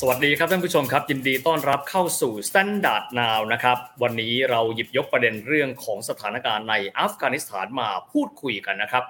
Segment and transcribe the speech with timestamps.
[0.00, 9.04] สวัสดีครับท่านผู้ชมครับ ยินดีต้อนรับเข้าสู่ Standard Now นะครับวันนี้เราหยิบยกประเด็นเรื่องของสถานการณ์ในอัฟกานิสถานมาพูดคุยกันนะครับ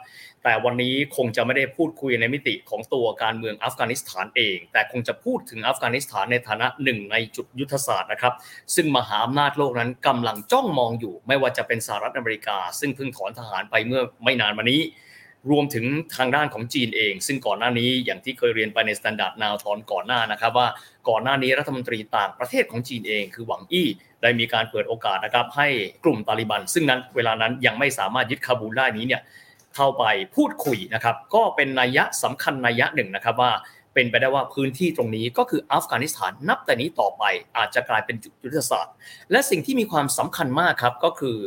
[0.44, 8.34] แต่วันนี้คงจะไม่ได้พูดคุยในมิติของตัวการเมืองอัฟกานิสถานเอง แต่คงจะพูดถึงอัฟกานิสถานในฐานะหนึ่งในจุดยุทธศาสตร์นะครับ
[8.74, 14.82] ซึ่งมหาอำนาจโลกนั้นกำลังจ้องมองอยู่ ไม่ว่าจะเป็นสหรัฐอเมริกา ซึ่งเพิ่งถอนทหารไปเมื่อไม่นานมานี้
[15.50, 15.84] รวมถึง
[16.16, 20.68] ทางด้านของจีนเอง ซึ่งก่อนหน้านี้อย่างที่เคยเรียนไปใน Standard Now ตอนก่อนหน้านะครับว่า
[21.08, 23.88] ก่อนหน้านี้รัฐมนตรีต่างประเทศของจีนเองคือหวังอี้
[24.22, 25.68] ได้มีการเปิดโอกาสนะครับให้
[26.04, 29.22] กลุ่มตาลิบัน ซึ่งนั้นเวลานั้นยังไม่สามารถยึดคาบูลได้นี้เนี่ย
[29.76, 30.04] เข้าไป
[30.36, 33.52] พูดคุยนะครับก็เป็นนัยยะสำคัญนัยยะหนึ่งนะครับว่า
[33.94, 37.22] เป็นไปได้ว่าพื้นที่ตรงนี้ก็คืออัฟกานิสถานนับแต่นี้ต่อไป
[37.56, 38.94] อาจจะกลายเป็นจุดยุทธศาสตร์
[39.30, 41.38] และสิ่งที่มีความสำคัญมากครับก็คือ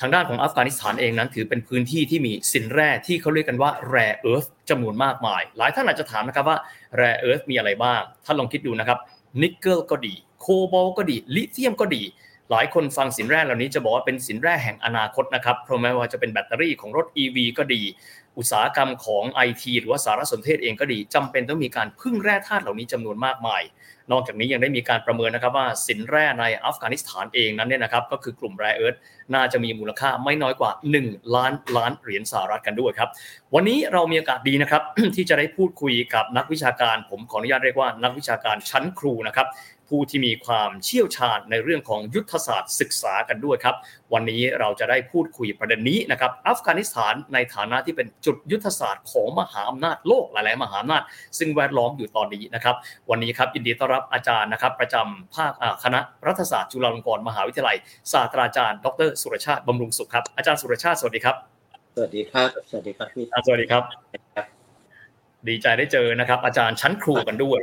[0.00, 6.58] ทางด้านของอัฟกานิสถานเองนั้นถือเป็นพื้นที่ที่มีสินแร่ที่เขาเรียกกันว่า rare earth จำนวนมากมาย หลายท่านอาจจะถามนะครับว่า
[7.00, 8.98] rare earth มีอะไรบ้าง ท่านลองคิดดูนะครับ
[9.42, 12.02] นิกเกิลก็ดี โคบอลก็ดี ลิเธียมก็ดี
[12.50, 17.82] หลายคนฟังสินแร่เหล่านี้จะบอกว่าเป็นสินแร่แห่งอนาคตนะครับ เพราะแม้ว่าจะเป็นแบตเตอรี่ของรถ EV ก็ดี
[18.38, 23.62] อุตสาหกรรมของ IT หรือว่าสารสนเทศเองก็ดีจำเป็นต้องมีการพึ่งแร่ธาตุเหล่านี้จำนวนมากมาย
[24.10, 28.94] นอกจากนี้ยังได้มีการประเมินนะครับว่าสินแร่ในอัฟกานิสถานเองนั้นเนี่ยนะครับก็คือกลุ่มแร่เอิร์ธ
[29.34, 30.70] น่าจะมีมูลค่าไม่น้อยกว่า
[31.02, 33.08] 1 ล้านล้านเหรียญสหรัฐกันด้วยครับ
[33.54, 34.82] วันนี้เรามีโอกาสดีนะครับ
[35.16, 39.48] ที่จะได้พูดคุยกับนักวิชาการ ผมขออนุญาตเรียกว่านักวิชาการชั้นครูนะครับ
[39.94, 43.76] ผู้ที่มีความเชี่ยวชาญในเรื่องของยุทธศาสตร์ศึกษากันด้วยครับ
[44.12, 51.02] วันนี้เราจะได้พูดคุยประเด็นนี้นะครับอัฟกานิสถานในฐานะที่เป็นจุดยุทธศาสตร์ของมหาอำนาจโลกหลาย ๆ มหาอำนาจ
[51.38, 52.76] ซึ่งแวดล้อมอยู่ตอนนี้นะครับ
[53.10, 57.76] วันนี้ครับยินดีต้อนรับอาจารย์นะครับ ประจำภาคอ่าคณะรัฐศาสตร์จุฬาลงกรณ์มหาวิทยาลัย
[58.12, 61.36] ศาสตราจารย์ ดรสุรชาติบำรุงสุขครับอาจารย์สุรชาติสวัสดีครับ
[61.96, 63.82] สวัสดีครับ สวัสดีครับพี่อาจารย์สวัสดีครับ
[65.48, 67.60] ดีใจได้เจอนะครับ อาจารย์ชั้นครูกันด้วย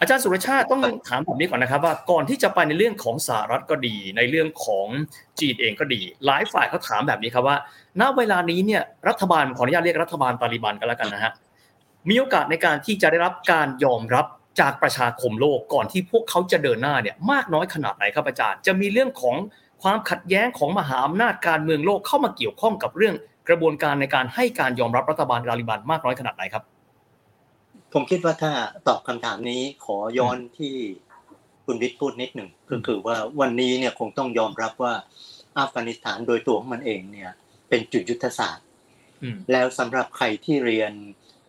[0.00, 4.86] อาจารย์สุรชาติต้องถามแบบนี้ก่อนนะครับว่าก่อนที่จะไปในเรื่องของสหรัฐก็ดี ในเรื่องของ
[5.40, 7.56] จีนเองก็ดี หลายฝ่ายเขาถามแบบนี้ครับว่า
[8.00, 11.32] ณเวลานี้เนี่ยรัฐบาลขออนุญาตเรียกรัฐบาลตาลิบันกันแล้วกันนะฮะ
[12.08, 14.26] มีโอกาสในการที่จะได้รับการยอมรับ
[14.60, 19.36] จากประชาคมโลกก่อนที่พวกเขาจะเดินหน้าเนี่ยมากน้อยขนาดไหนครับอาจารย์ จะมีเรื่องของ
[19.82, 23.14] ความขัดแย้งของมหาอำนาจการเมืองโลกเข้ามาเกี่ยวข้องกับเรื่อง
[23.48, 26.64] กระบวนการในการให้การยอมรับรัฐบาลตาลิบันมากน้อยขนาดไหนครับ
[27.92, 28.52] ผมคิดว่าถ้า
[28.88, 30.74] ตอบคำถามนี้ขอย้อนที่
[31.66, 34.94] คุณวิทย์พูดนิดหนึ่งก็คือว่าวันนี้เนี่ยคงต้องยอมรับว่า
[35.58, 37.30] อัฟกานิสถานโดยตัวของมันเองเนี่ย
[37.68, 38.66] เป็นจุดยุทธศาสตร์
[39.22, 40.92] อืมแล้วสำหรับใครที่เรียน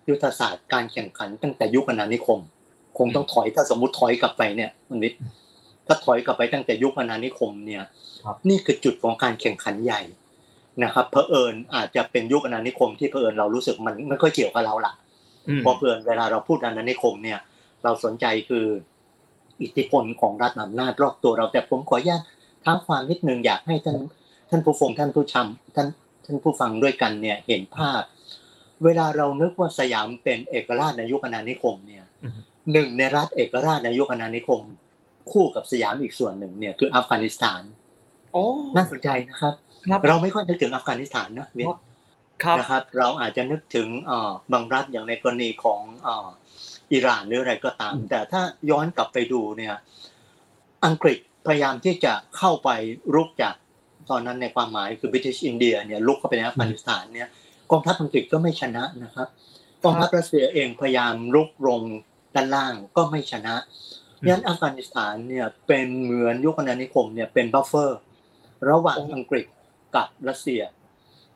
[0.09, 2.39] ยุทธศาสตร์การแข่งขันตั้งแต่ยุคอาณานิคม
[2.97, 5.19] คงต้องถอยถ้าสมมติถอยกลับไปเนี่ยคุณวิทย์
[5.87, 7.83] ถ้าถอยกลับไปตั้งแต่ยุคอาณานิคมเนี่ย
[8.23, 10.01] ครับนี่คือจุดของการแข่งขันใหญ่
[10.83, 14.93] นะครับเผอิญอาจจะเป็นยุคอาณานิคมที่เผอิญเรารู้สึกมันไม่ค่อยเกี่ยวกับเราละ
[15.47, 17.39] อืมเพราะเพื่อนเวลาเราพูดอาณานิคมเนี่ย
[17.83, 18.65] เราสนใจคือ
[19.61, 22.21] อิทธิพลของรัฐอำนาจรอบตัวเรา แต่ผมขออนุญาต
[22.63, 23.97] ท้าความนิดนึงอยากให้ท่าน
[24.49, 25.87] ท่านผู้ฟังท่านผู้ชมท่าน
[26.25, 28.01] ท่านผู้ฟังด้วยกันเนี่ยเห็นภาพ
[28.83, 32.37] เวลาเรานึกว่าสยามเป็นเอกราชในยุคอาณานิคมเนี่ยอืม
[32.71, 34.61] หนึ่งในรัฐเอกราชในยุคอาณานิคม
[35.31, 37.61] คู่กับสยามอีกส่วนหนึ่งเนี่ยคืออัฟกานิสถาน
[38.33, 38.43] โอ้
[38.75, 39.53] น่าสนใจนะครับ
[39.91, 41.67] ครับเราไม่ค่อยนึกถึงอัฟกานิสถานนะเวียน
[42.43, 46.27] ครับนะครับ เราอาจจะนึกถึงเอ่อบางรัฐอย่างในกรณีของเอ่อ
[46.91, 49.75] อิหร่านหรืออะไรก็ตาม แต่ถ้าย้อนกลับไปดูเนี่ย
[50.85, 52.69] อังกฤษพยายามที่จะเข้าไป
[53.15, 53.55] รุกจาก
[54.09, 57.29] ตอนนั้นในความหมายคือ British India เนี่ยรุกเข้าไปในอัฟกานิสถานเนี่ย
[57.71, 59.27] กองทัพอังกฤษก็ไม่ชนะนะครับ
[59.83, 61.81] กองทัพรัสเซียเองพยายามรุกลง
[62.35, 63.55] ด้านล่างก็ไม่ชนะ
[64.29, 67.99] งั้นอัฟกานิสถานเนี่ยเป็นเหมือนยุคอาณานิคมเนี่ยเป็น buffer
[68.69, 69.45] ระหว่างอังกฤษ
[69.95, 70.61] กับรัสเซีย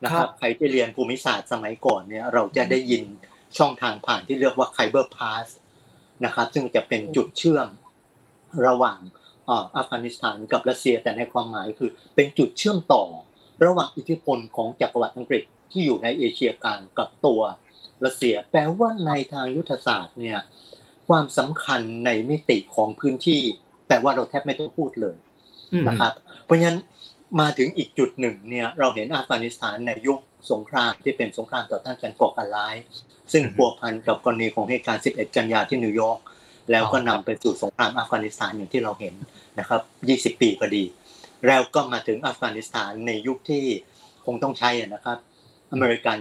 [0.04, 3.02] นะครับใครที่เรียนภูมิศาสตร์สมัยก่อนเนี่ยเราจะได้ยิน
[3.58, 5.46] ช่องทางผ่านที่เรียกว่าไคเบอร์พาส
[6.24, 7.68] นะครับซึ่งจะเป็นจุดเชื่อม
[8.66, 8.98] ระหว่าง
[9.46, 13.04] เอ่ออัฟกานิสถานกับรัสเซียแต่ในความหมายคือเป็นจุดเชื่อมต่อ
[13.64, 17.40] ระหว่างอิทธิพลของจักรวรรดิอังกฤษที่อยู่ในเอเชียกลางกับตัว
[18.04, 20.38] รัสเซียแปลว่าในทางยุทธศาสตร์เนี่ย
[21.08, 23.42] ความสำคัญในมิติของพื้นที่
[23.88, 25.16] แต่ว่าเราแทบไม่ต้องพูดเลย
[25.72, 26.12] อืมนะครับ
[26.44, 26.78] เพราะฉะนั้น
[27.40, 30.18] มาถึงอีกจุดหนึ่งเนี่ยเราเห็นอัฟกานิสถานในยุค
[30.52, 32.76] สงครามที่เป็นสงครามต่อต้านการก่อการร้าย
[33.32, 36.20] ซึ่งอือฮึพัวพันกับกรณีของเหตุการณ์ 11 กันยาที่นิวยอร์ก
[36.70, 39.14] แล้วก็อ๋อคนำรับไปสู่สงครามอัฟกานิสถานอย่างที่เราเห็น
[39.58, 39.80] นะครับ
[40.36, 40.84] 20 ปีพอดี
[41.46, 43.64] แล้วก็มาถึงอัฟกานิสถานในยุคที่
[44.26, 45.18] คงต้องใช้อะนะครับ
[45.72, 46.18] อเมริกัน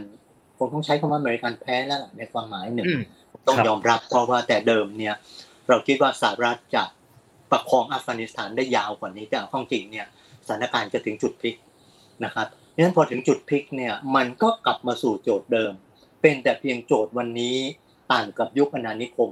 [0.57, 3.01] คงต้องใช้คำว่าอเมริกันแพ้แล้วล่ะในความหมายหนึ่งอืม
[3.47, 5.15] ต้องครับยอมรับ เพราะว่าแต่เดิมเนี่ย
[5.67, 6.83] เราคิดว่าสหรัฐจะ
[7.51, 10.05] ปประคองอัฟกานิสถานได้ยาวกว่านี้แต่ข้องจริงเนี่ย
[10.47, 11.55] สถานการณ์จะถึงจุดพลิก
[12.23, 15.71] นะครับดังนั้นพอถึงจุดพลิกเนี่ยมันก็กลับมาสู่โจทย์เดิม
[16.21, 17.57] เป็นแต่เพียงโจทย์วันนี้
[18.11, 19.31] ต่างกับยุคอาณานิคม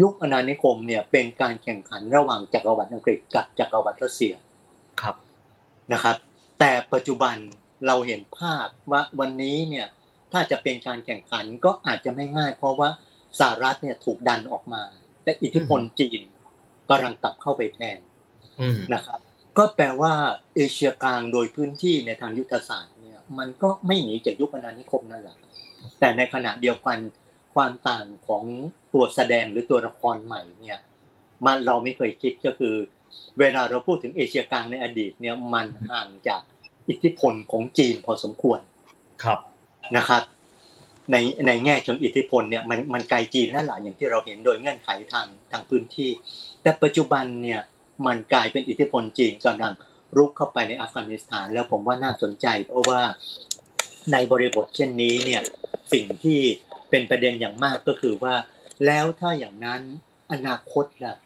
[0.00, 4.34] ยุคอาณานิคมเนี่ยเป็นการแข่งขันระหว่างจักรวรรดิอังกฤษกับจักรวรรดิรัสเซีย
[5.00, 5.16] ครับ
[5.92, 6.16] นะครับ
[6.58, 7.36] แต่ปัจจุบัน
[7.86, 9.86] เราเห็นภาพว่าวันนี้เนี่ย
[10.32, 12.88] ถ้าจะเป็นการแข่งขันก็อาจจะไม่ง่าย เพราะว่า
[13.40, 14.82] สหรัฐเนี่ยถูกดันออกมา
[15.24, 16.20] แต่อิทธิพลจีน
[16.90, 17.98] กำลังกลับเข้าไปแทน
[18.60, 19.20] อืมนะครับ
[19.58, 20.12] ก็แปลว่า
[20.54, 25.36] เอเชียกลางโดยพื้นที่ในทางยุทธศาสตร์เนี่ย มันก็ไม่หนีจากยุคอาณานิคมนั่นแหละ
[25.98, 26.98] แต่ในขณะเดียวกัน
[27.54, 28.44] ความต่างของ
[28.92, 30.80] ตัวแสดงหรือตัวละครใหม่เนี่ย
[31.46, 32.74] มันเราไม่เคยคิดก็คือ
[33.38, 36.42] เวลาเราพูดถึงเอเชียกลางในอดีตเนี่ยมันห่างจาก
[36.88, 38.60] อิทธิพลของจีนพอสมควร
[39.24, 39.38] ครับ
[39.96, 40.22] นะครับ
[41.12, 41.16] ใน
[41.46, 46.10] ในแง่เชิงอิทธิพลเนี่ยมันมันไกลจีนนั่นแหละอย่างที่เราเห็นโดยเงื่อนไขทางทางพื้นที่
[46.62, 47.60] แต่ปัจจุบันเนี่ย
[48.06, 49.72] มันกลายเป็นอิทธิพลจีนกำลัง
[50.16, 53.00] รุกเข้าไปในอัฟกานิสถาน แล้วผมว่าน่าสนใจ เพราะว่า
[54.12, 55.42] ในบริบทเช่นนี้เนี่ย
[55.92, 56.40] สิ่งที่
[56.90, 58.34] เป็นประเด็นอย่างมากก็คือว่า
[58.86, 59.82] แล้วถ้าอย่างนั้น
[60.32, 61.16] อนาคตล่ะ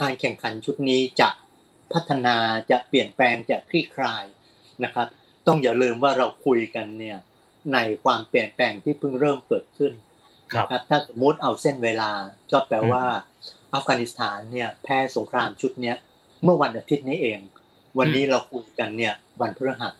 [0.00, 1.28] การแข่งขันชุดนี้จะ
[1.92, 2.36] พัฒนา
[2.70, 4.24] จะเปลี่ยนแปลงจะคลี่คลาย
[4.84, 5.06] นะครับ
[5.46, 7.18] ต้องอย่าลืมว่าเราคุยกันเนี่ย
[7.74, 9.92] ในความเปลี่ยนแปลงที่เพิ่งเริ่มเกิดขึ้น
[10.52, 12.10] ครับนะครับถ้าสมมติเอาเส้นเวลา
[12.52, 13.04] ก็แปลว่า
[13.74, 15.96] อัฟกานิสถานเนี่ยแพ้สงครามชุดเนี้ย
[16.44, 17.40] เมื่อวันอาทิตย์นี้เอง
[17.98, 19.92] วันนี้เราคุยกันเนี่ยวันพฤหัส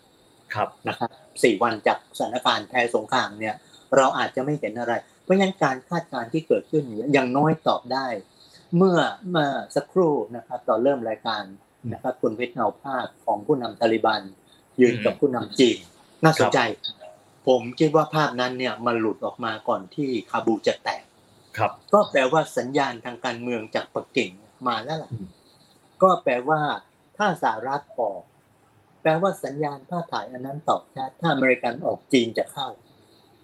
[0.54, 1.10] ครับนะครับ
[1.42, 3.54] สี่วันจากสถานการณ์แพ้สงครามเนี่ย
[3.96, 4.92] เราอาจจะไม่เห็นอะไร
[5.22, 8.06] เพราะฉะนั้นการคาดการณ์ที่เกิดขึ้นเนี่ยอย่างน้อยตอบได้
[8.76, 8.98] เมื่อ
[9.30, 11.42] เมื่อสักครู่นะครับตอนเริ่มรายการ
[11.92, 14.22] นะครับคุณวิทย์เอาภาพของผู้นำตาลิบัน
[14.80, 15.78] ยืนกับผู้นำจีน
[16.24, 16.58] น่าสนใจ
[17.50, 21.04] ผมคิดว่าภาพนั้นเนี่ยมันหลุดออกมาก่อนที่คาบูจะแตก
[21.58, 24.30] ครับ ก็แปลว่าสัญญาณทางการเมืองจากปักกิ่ง
[24.68, 25.26] มาแล้วล่ะอืม
[26.02, 26.60] ก็แปลว่า
[27.16, 28.20] ถ้าสหรัฐออก
[29.02, 32.68] แปลว่าสัญญาณภาพถ่ายอันนั้นตอบชัดถ้าอเมริกันออกจีนจะเข้า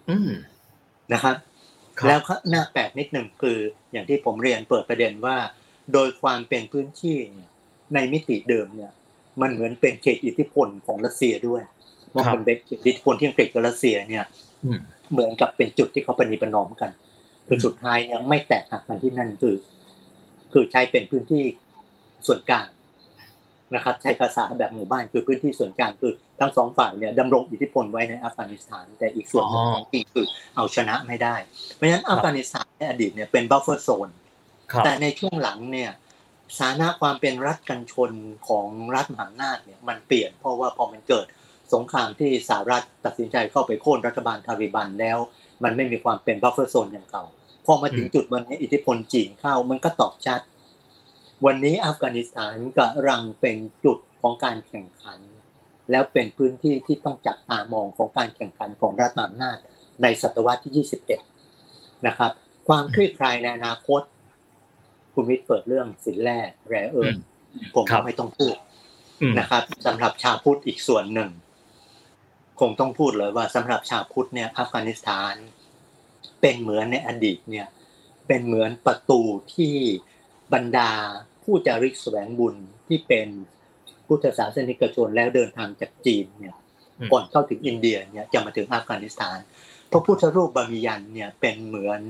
[0.09, 0.31] อืม
[1.13, 1.35] นะครับ
[1.99, 3.57] ครับแล้วก็หน้าแปลกนิดหนึ่งคือ
[3.91, 5.37] อย่างที่ผมเรียนเปิดประเด็นว่า
[5.93, 7.49] โดยความเป็นพื้นที่เนี่ย
[7.93, 8.91] ในมิติเดิมเนี่ย
[9.41, 11.63] มันเหมือนเป็นเขตอิทธิพลของรัสเซียด้วย
[12.15, 14.25] ว่ามันเป็นเขตอิทธิพลที่อังกฤษกับรัสเซียเนี่ย
[14.65, 14.79] อืม
[15.11, 16.91] เหมือนกับเป็นจุดที่เขาปฏิประนอมกัน
[17.47, 19.55] คือสุดท้ายยังไม่แตกหักกันที่นั่นคือ
[20.53, 21.43] คือใช้เป็นพื้นที่
[22.27, 22.67] ส่วนกลาง
[23.75, 30.25] นะครับ ใช้ภาษาแบบหมู่บ้านคือพื้นที่ส่วนกลางคือทั้งสองฝ่ายเนี่ยดำรงอิทธิพลไว้ในอัฟกานิสถาน แต่อีกส่วนหนึ่งของจีนคือ
[30.55, 31.35] เอาชนะไม่ได้
[31.75, 34.09] เพราะฉะนั้นอัฟกานิสถานในอดีตเนี่ยเป็น buffer zone
[34.71, 35.91] ครับแต่ในช่วงหลังเนี่ย
[36.57, 38.11] สถานะความเป็นรัฐกันชน
[38.47, 41.25] ของรัฐมหาอำนาจเนี่ยมันเปลี่ยนเพราะว่าพอมันเกิด
[41.73, 45.17] สงครามที่สหรัฐตัดสินใจเข้าไปโค่นรัฐบาลตาลีบันแล้ว
[45.63, 47.23] มันไม่มีความเป็น buffer zone อย่างเก่า
[47.65, 50.41] พอมาถึงจุดวันนี้อิทธิพลจีนเข้ามันก็ตอบชัด
[51.45, 55.19] วันนี้อัฟกานิสถานกำลังเป็นจุดของการแข่งขัน
[55.91, 59.57] แล้วเป็นพื้นที่ที่ต้องจับตามองของการแข่งขันของรัฐมหาอำนาจ
[60.01, 60.85] ในศตวรรษที่
[61.45, 62.31] 21 นะครับ
[62.67, 64.01] ความคลี่คลายในอนาคต
[65.13, 67.15] คุณวิทย์เปิดเรื่องสินแร่แร่เอิร์ธ
[67.75, 68.55] ผมครับไม่ต้องพูด
[69.21, 71.29] อืมนะครับสำหรับชาวพุทธอีกส่วนหนึ่ง
[72.59, 75.35] คงต้องพูดเลยว่าสำหรับชาวพุทธเนี่ยอัฟกานิสถาน
[76.41, 77.67] เป็นเหมือนในอดีตเนี่ย
[78.27, 79.21] เป็นเหมือนประตู
[79.55, 79.75] ที่
[80.53, 80.91] บรรดา
[81.43, 82.55] ผู้จาริกแสวงบุญ
[82.87, 83.27] ที่เป็น
[84.07, 86.55] พุทธศาสนิกชนแล้วเดินทางจากจีนเนี่ย
[86.99, 89.37] อืมก่อนเข้าถึงอินเดียเนี่ยจะมาถึงอัฟกานิสถาน
[89.91, 92.01] พระพุทธรูปบามิยันเนี่ยเป็นเหมือน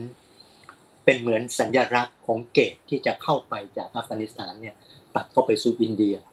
[1.05, 4.75] เป็นเหมือนสัญลักษณ์ของเกตที่จะเข้าไปจากอัฟกานิสถานเนี่ย
[5.15, 6.26] ตัดเข้าไปสู่อินเดียอืม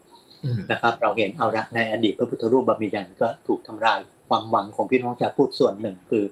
[0.70, 6.24] นะครับ เราเห็นเอาละในอดีตพระพุทธรูปบามิยันก็ถูกทำลายความหวังของพี่น้องชาวพุทธส่วนหนึ่ง คือ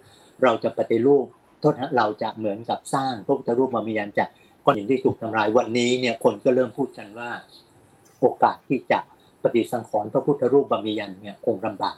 [0.42, 1.24] เราจะปฏิรูป
[1.60, 4.28] โทษนะเราจะเหมือนกับสร้างพระพุทธรูปบามิยันจาก
[4.64, 7.30] ก้อนหินที่ถูกทำลายวันนี้เนี่ยคนก็เริ่มพูดกันว่า
[8.20, 8.98] โอกาสที่จะ
[9.42, 11.96] ปฏิสังขรณ์พระพุทธรูปบามิยันเนี่ยคงลำบาก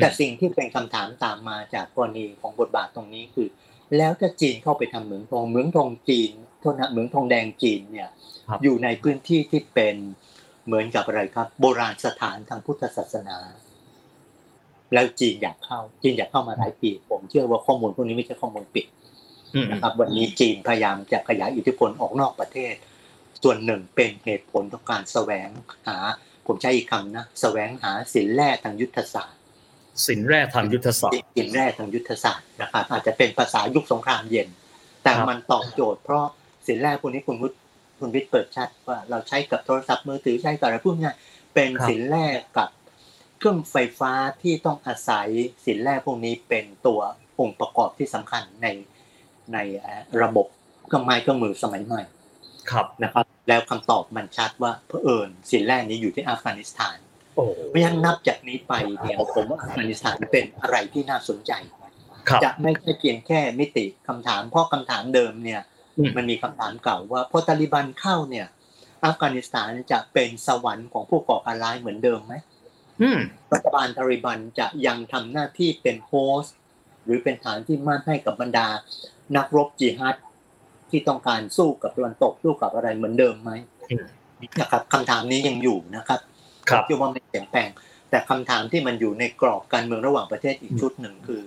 [0.00, 3.48] แต่สิ่งที่เป็นคำถามตามมาจากกรณีของบทบาทตรงนี้คือ
[3.96, 8.08] แล้วถ้าจีนเข้าไปทำเหมืองทองเหมืองทองจีนโทษนะเหมืองทองแดงจีนเนี่ย
[8.48, 9.96] ครับอยู่ในพื้นที่ที่เป็น
[10.68, 13.38] เหมือนกับอะไรครับ โบราณสถานทางพุทธศาสนา
[14.92, 18.86] แล้วจีนอยากเข้า จีนอยากเข้ามาหลายปี ผมเชื่อว่าข้อมูลพวกนี้ไม่ใช่ข้อมูลปิด
[19.54, 22.74] อืมนะครับ วันนี้จีนพยายามจะขยายอิทธิพลออกนอกประเทศ
[23.42, 25.48] ส่วนหนึ่งเป็นเหตุผลของการแสวง
[25.86, 25.96] หา
[26.46, 29.38] ผมใช้อีกคำนะแสวงหาสินแร่ทางยุทธศาสตร์
[30.06, 34.48] สินแร่ทางยุทธศาสตร์สินแร่ทางยุทธศาสตร์นะครับ อาจจะเป็นภาษายุคสงครามเย็น
[35.02, 36.24] แต่ครับมันตอบโจทย์เพราะ
[36.66, 37.56] สินแร่พวกนี้คุณวุฒิ
[38.00, 41.14] คุณวิทย์เปิดชัดว่าเราใช้กับโทรศัพท์มือถือใช้กับอะไรพวกเนี้ย
[41.54, 42.26] เป็นครับสินแร่
[42.56, 42.68] กับ
[43.38, 44.12] เครื่องไฟฟ้า
[44.42, 45.28] ที่ต้องอาศัย
[45.66, 47.00] สินแร่พวกนี้เป็นตัว
[47.40, 48.66] องค์ประกอบที่สำคัญใน
[49.52, 50.46] ในเอ่อระบบ
[50.86, 52.02] เครื่องไม้เครื่องมือสมัยใหม่
[52.70, 56.96] ครับนะครับ แล้วคำตอบมันชัดว่าเผอิญสินแร่นี้อยู่ที่อัฟกานิสถาน
[57.34, 61.52] โอ้เพราะฉะนั้นนับจากนี้ไปเนี่ยผมว่าอัฟกานิสถานเป็นอะไรที่น่าสนใจ
[62.28, 68.46] ครับจะไม่ใช่เพียงแค่มิติคำถามเพราะคำถามเดิมเนี่ยอื มมันมีคำถามเก่าว่าพอตาลิบันเข้าเนี่ย
[69.04, 72.34] อัฟกานิสถานจะเป็นสวรรค์ของผู้ก่อการร้ายเหมือนเดิมไหม
[73.02, 73.18] อืม
[73.52, 76.12] รัฐบาลตาลิบันจะยังทำหน้าที่เป็นโฮ
[76.42, 76.56] สต์
[77.04, 78.66] หรือเป็นฐานที่มั่นให้กับบรรดา
[79.36, 80.16] นักรบจิฮัด
[80.90, 83.50] ที่ต้องการสู้กับตะวันตกสู้กับอะไรเหมือนเดิมไหม
[84.60, 86.20] นะครับคำถามนี้ยังอยู่นะครับ
[86.68, 87.68] ครับผมคิดว่าไม่เปลี่ยนแปลง
[88.10, 91.42] แต่คำถามที่มันอยู่ในกรอบการเมืองระหว่างประเทศอีกชุดหนึ่งคือ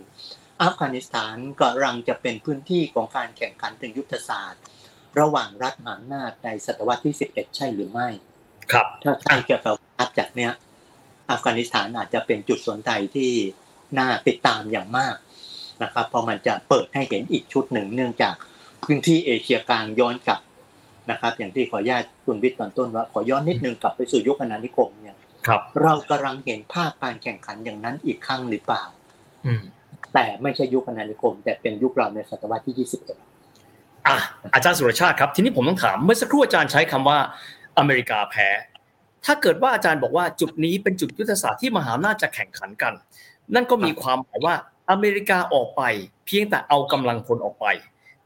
[0.64, 4.62] อัฟกานิสถานกำลังจะเป็นพื้นที่ของการแข่งขันทางยุทธศาสตร์
[5.20, 8.08] ระหว่างรัฐมหาอำนาจในศตวรรษที่ 11 ใช่หรือไม่
[8.72, 10.52] ครับ ถ้าใช่เกี่ยวกับนับจากเนี้ย
[11.32, 13.32] อัฟกานิสถานอาจจะเป็นจุดสนใจที่
[13.98, 15.16] น่าติดตามอย่างมาก
[15.84, 18.36] นะครับเพราะมันจะเปิดให้เห็นอีกชุดหนึ่งเนื่องจาก
[18.84, 20.42] พื้นที่เอเชียกลางย้อนกลับ
[21.12, 28.84] นะครับ อย่างที่ขออนุญาตคุณวิทย์ตอนต้นว่าขอย้อนนิดนึงกลับไปสู่ยุคอาณานิคมเนี่ยครับเรากำลังเห็นภาพการแข่งขันอย่างนั้นอีกครั้งหรือเปล่า
[29.46, 29.64] อืม
[30.14, 33.10] แต่ไม่ใช่ยุคอาณานิคม แต่เป็นยุคเราในศตวรรษที่ 21
[34.08, 34.18] อะ
[34.54, 37.18] อาจารย์สุรชาติครับ ทีนี้ผมต้องถามเมื่อสักครู่อาจารย์ใช้คำว่า
[37.78, 38.48] อเมริกาแพ้
[39.26, 42.94] ถ้าเกิดว่าอาจารย์บอกว่าจุดนี้เป็นจุดยุทธศาสตร์ที่มหาอำนาจจะแข่งขันกัน
[43.56, 44.56] นั่นก็มีความหมายว่า
[44.92, 45.82] อเมริกาออกไป
[46.26, 47.66] เพียงแต่เอากำลังพลออกไป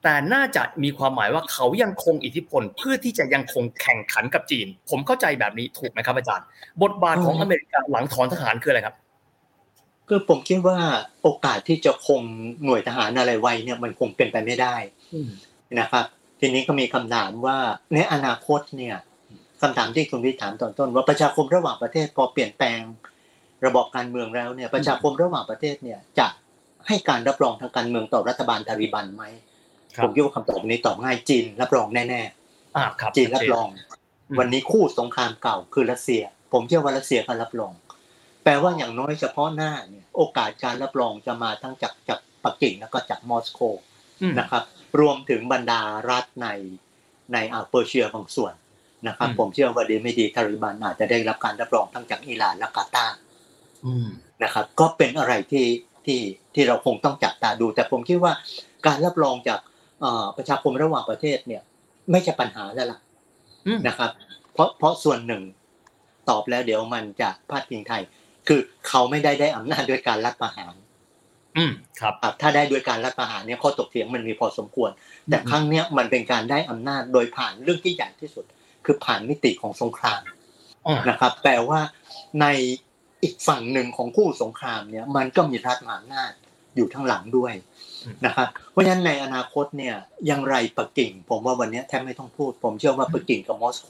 [0.03, 6.46] แต่น่าจะมีความหมายว่าเขายังคงอิทธิพลเพื่อที่จะยังคงแข่งขันกับจีน ผมเข้าใจแบบนี้ถูกไหมครับอาจารย์
[6.84, 8.96] บทบาทของอเมริกาหลังถอนทหารคืออะไรครับ
[10.08, 10.78] คือผมคิดว่า
[11.24, 12.22] โอกาสที่จะคง
[12.64, 14.76] หน่วยทหารอะไรไว้เนี่ยมันคงเป็นไปไม่ได้
[15.80, 16.06] นะครับ
[16.40, 17.58] ทีนี้ก็มีคำถามว่า
[17.94, 18.96] ในอนาคตเนี่ย
[19.62, 22.80] คำถามที่คุณวิทย์ถามตอนต้น ว่าประชาคมระหว่างประเทศพอเปลี่ยนแปลง
[23.66, 26.28] ระบบการเมืองแล้วเนี่ยประชาคมระหว่างประเทศเนี่ยจะ
[26.88, 29.24] ให้การรับรองทางการเมืองต่อรัฐบาลตาลิบันไหม
[29.96, 32.22] ครับผมคิดว่าคำตอบนี้ตอบง่ายจีนรับรองแน่
[32.76, 33.68] อ่าครับๆจีนรับรอง
[34.30, 37.74] อืมวันนี้คู่สงครามเก่าคือรัสเซีย ผมเชื่อว่ารัสเซียก็รับรอง
[38.46, 43.60] แปลว่าอย่างน้อยเฉพาะหน้าเนี่ยโอกาสการรับรองจะมาทั้งจากจากปักกิ่งแล้วก็จากมอสโก
[44.22, 44.64] อืมนะครับ
[45.00, 46.48] รวมถึงบรรดารัฐใน
[47.34, 48.54] ในอ่าวเปอร์เซียบางส่วน
[49.08, 53.18] นะครับอืมผมเชื่อว่าดีไม่ดีทาริบันอาจจะได้รับการรับรองทั้งจากอิหร่านและกาตาร์
[53.86, 54.08] อืม
[54.44, 55.68] นะครับ ก็เป็นอะไรที่
[56.06, 56.22] ที่
[56.56, 58.34] ที่เราคงต้องจับตาดู แต่ผมคิดว่า
[58.88, 59.60] การรับรองจาก
[60.02, 61.62] เอ่อประชาคมระหว่างประเทศเนี่ย
[62.12, 63.00] ไม่ใช่ปัญหาแล้วล่ะ
[63.68, 64.12] อืมนะครับ
[64.54, 65.44] เพราะเพราะส่วนหนึ่ง
[66.30, 68.02] ตอบแล้วเดี๋ยวมันจะพาดพิงไทย
[68.48, 70.74] คือเขาไม่ได้ได้อำนาจด้วยการรัฐประหาร
[71.58, 74.90] อืมครับครับถ้าได้ด้วยการรัฐประหารเนี่ยข้อตกเถียงมันมีพอสมควร
[75.30, 78.46] แต่อืมครั้งเนี้ยมันเป็นการได้อำนาจโดยผ่านเรื่องที่ใหญ่ที่สุด
[78.86, 80.22] คือผ่านมิติของสงคราม
[80.88, 81.80] อ่านะครับ แปลว่า
[82.42, 82.46] ใน
[83.24, 86.32] อีกฝั่งหนึ่งของคู่สงครามเนี่ย มันก็มีรัฐมหาอำนาจ
[86.75, 87.54] อยู่ทั้างหลังด้วย
[88.25, 89.96] นะครับเพราะฉะนั้นในอนาคตเนี่ย
[90.28, 93.90] อยังไรปักกิ่ง ผมว่าวันเนี้ยแทบไม่ต้องพูด ผมเชื่อว่าปักกิ่งกับมอสโก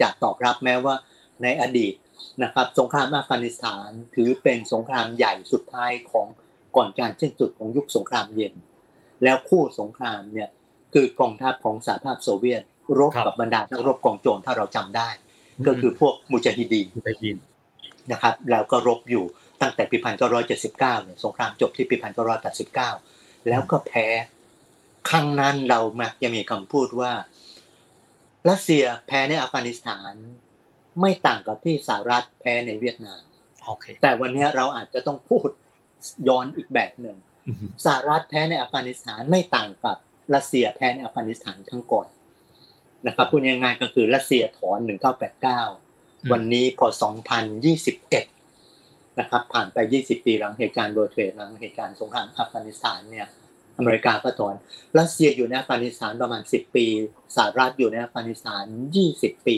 [0.00, 0.94] จะตอบรับแม้ว่า
[1.42, 1.94] ในอดีต
[2.42, 6.26] นะครับสงครามอัฟกานิสถานถือเป็นสงครามใหญ่สุดท้ายของ
[6.76, 8.54] ก่อนการสิ้นสุดของยุคสงครามเย็น
[9.24, 10.48] แล้วคู่สงครามเนี่ย
[10.94, 12.62] คือกองทัพของสหภาพโซเวียต
[12.98, 15.08] รบครับกับบรรดานักรบกองโจรถ้าเราจำได้
[15.66, 17.36] ก็คือพวกมุจาฮิดีนไปยิน
[18.12, 19.24] นะครับแล้วก็รบอยู่
[19.60, 19.96] ตั้งแต่ปี
[20.40, 21.96] 1979เนี่ยสงครามจบที่ปี
[22.72, 24.06] 1989แล้วก็แพ้
[25.10, 27.12] ครั้งนั้นเรามักจะมีคำพูดว่า
[28.48, 30.12] รัสเซียแพ้ในอัฟกานิสถาน
[31.00, 33.20] ไม่ต่างกับที่สหรัฐแพ้ในเวียดนาม
[33.64, 35.48] โอเคแต่วันนี้เราอาจจะต้องพูด
[36.28, 37.16] ย้อนอีกแบบหนึ่ง
[37.48, 39.96] อืมสหรัฐแพ้ในอัฟกานิสถานไม่ต่างกับ
[40.34, 42.08] รัสเซียแพ้ในอัฟกานิสถานทั้งก่อน
[43.06, 44.78] นะครับพูดง่ายๆก็คือรัสเซียถอน
[45.54, 46.86] 1989 วันนี้พอ
[47.62, 53.28] 2021 นะครับ ผ่านไป 20 ปีหลังเหตุการณ์ World Trade หลังเหตุการณ์สงครามอัฟกานิสถานเนี่ย
[53.78, 54.54] อเมริกาก็ถอน
[54.98, 56.86] รัสเซียอยู่ในอัฟกานิสถานประมาณ 10 ปี
[57.36, 58.64] สหรัฐอยู่ในอัฟกานิสถาน
[59.06, 59.56] 20 ปี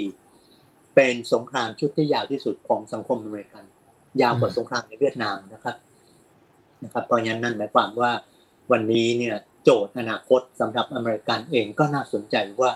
[0.97, 3.65] เป็นสงครามชุดที่ยาวที่สุดของสังคมอเมริกัน
[4.23, 5.77] ยาวกว่าสงครามในเวียดนามนะครับ
[6.85, 8.13] นะครับเพราะฉะนั้นนั่นหมายความว่า
[8.73, 12.71] วันนี้เนี่ยโจทย์อนาคตสำหรับอเมริกันเองก็น่าสนใจว่า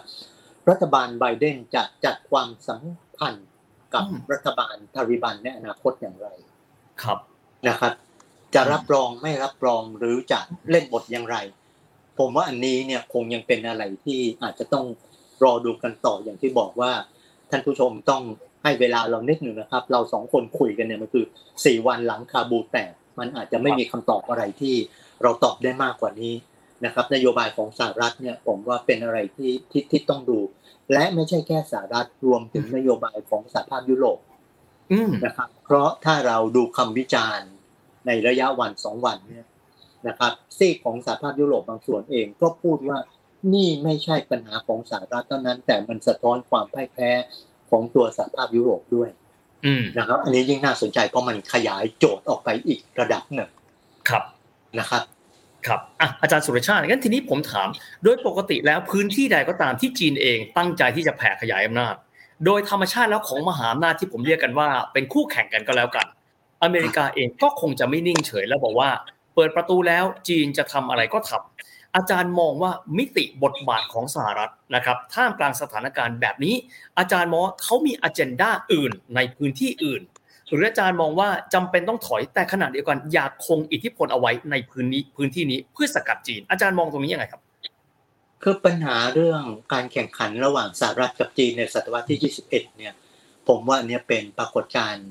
[0.68, 2.82] รัฐบาลไบเดนจะจัดความสัม
[3.16, 3.48] พันธ์
[3.94, 6.28] กับอืมรัฐบาลทาริบันในอนาคตอย่างไร
[7.02, 7.18] ครับ
[7.68, 7.92] นะครับ
[8.54, 11.36] จะรับรองไม่รับรองหรือจะเล่นบทอย่างไร
[12.18, 14.86] ผมว่าอันนี้เนี่ยคงยังเป็นอะไรที่อาจจะต้อง
[15.44, 16.92] รอดูกันต่ออย่างที่บอกว่า
[17.50, 18.22] ท่านผู้ชมต้อง
[18.62, 21.24] ให้เวลาเรานิดหนึ่งนะครับ เราสองคนคุยกันเนี่ยมันคือ
[21.64, 24.74] สี่วันหลังคาบูแตกมันอาจจะไม่มีคำตอบอะไรที่
[25.22, 26.34] เราตอบได้มากกว่านี้
[26.84, 30.38] นะครับ นโยบายของสหรัฐเนี่ยผมว่าเป็นอะไรที่ที่ที่ต้องดู
[30.92, 34.18] และไม่ใช่แค่สหรัฐรวมถึงนโยบายของสหภาพยุโรป
[34.92, 37.50] อืมนะครับ เพราะถ้าเราดูคำวิจารณ์
[38.06, 39.46] ในระยะวันสองวันเนี่ย
[40.08, 42.98] นะครับซีกของสหภาพยุโรปบางส่วนเองก็พูดว่า
[43.54, 47.10] นี่ไม่ใช่ปัญหาของสหรัฐเท่านั้น แต่มันสะท้อนความพ่ายแพ้
[47.70, 49.08] ของตัวสหภาพยุโรปด้วย
[49.66, 53.50] อืมนะครับ อันนี้ยิ่งน่าสนใจเพราะมันขยายโจทย์ออกไปอีกระดับหนึ่ง
[54.08, 54.24] ครับ
[54.78, 55.02] นะครับ
[55.66, 57.68] ครับอะอาจารย์สุรชาติงั้นทีนี้ผมถาม
[58.04, 61.94] โดยปกติแล้วพื้นที่ใดก็ตามที่จีนเองตั้งใจที่จะแผ่ขยายอำนาจ
[62.46, 66.06] โดยธรรมชาติแล้วของมหาอำนาจที่ผมเรียกกันว่า เป็นคู่แข่งกันก็แล้วกัน
[66.62, 68.90] อเมริกาเองก็คงจะไม่นิ่งเฉยแล้วบอกว่า
[69.34, 76.54] เปิดประตูแล้วจีนจะทำอะไรก็ทำ อาจารย์มองว่ามิติบทบาทของสหรัฐนะครับท่ามกลางสถานการณ์แบบนี้
[76.98, 80.02] อาจารย์มองว่าเขามีอ g e n d a อื่นในพื้นที่อื่น
[80.52, 87.42] หรืออาจารย์มองว่าจำเป็นต้องถอยแต่ขณะเดียวกันอยากคงอิทธิพลเอาไว้ในพื้นนี้พื้นที่นี้เพื่อสกัดจีน อาจารย์มองตรงนี้ยังไงครับ
[88.42, 89.42] คือปัญหาเรื่อง
[89.72, 92.94] การแข่งขันระหว่างสหรัฐกับจีนในศตวรรษที่ 21 เนี่ย
[93.48, 95.08] ผมว่าอันเนี้ยเป็นปรากฏการณ์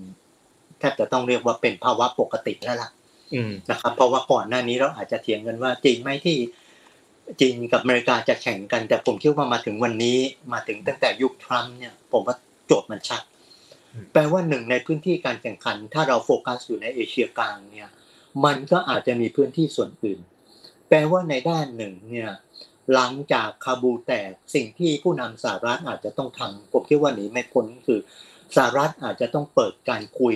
[0.79, 2.89] แทบจะต้องเรียกว่าเป็นภาวะปกติแล้วล่ะ
[3.33, 6.37] อืมนะครับ เพราะว่าก่อนหน้านี้เราอาจจะเถียงกันว่าจริงไหมที่
[7.41, 10.17] จีนกับอเมริกาจะแข่งกัน แต่ผมคิดว่ามาถึงวันนี้
[10.53, 13.21] มาถึงตั้งแต่ยุคทรัมป์เนี่ยผมว่าโจทย์มันชัด
[14.13, 17.89] แปลว่าหนึ่งในพื้นที่การแข่งขัน ถ้าเราโฟกัสอยู่ในเอเชียกลางเนี่ย
[18.45, 20.19] มันก็อาจจะมีพื้นที่ส่วนอื่น
[20.89, 22.31] แปลว่าในด้านหนึ่งเนี่ย
[22.93, 27.99] หลังจากคาบูแตกสิ่งที่ผู้นำสหรัฐอาจจะต้องทำผมคิดว่าหนีไม่พ้นคือ
[28.55, 30.35] สหรัฐอาจจะต้องเปิดการคุย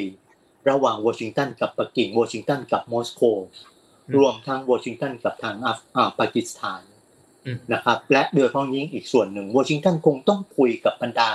[0.69, 3.72] ระหว่างวอชิงตันกับปักกิ่งวอชิงตันกับมอสโกอืม
[4.17, 6.81] รวมทั้งวอชิงตันกับทางอัฟอ่าปากีสถาน
[7.45, 11.31] อืมนะครับ และโดยเฉพาะยิ่งอีกส่วนหนึ่งวอชิงตันคงต้องคุยกับบรรดา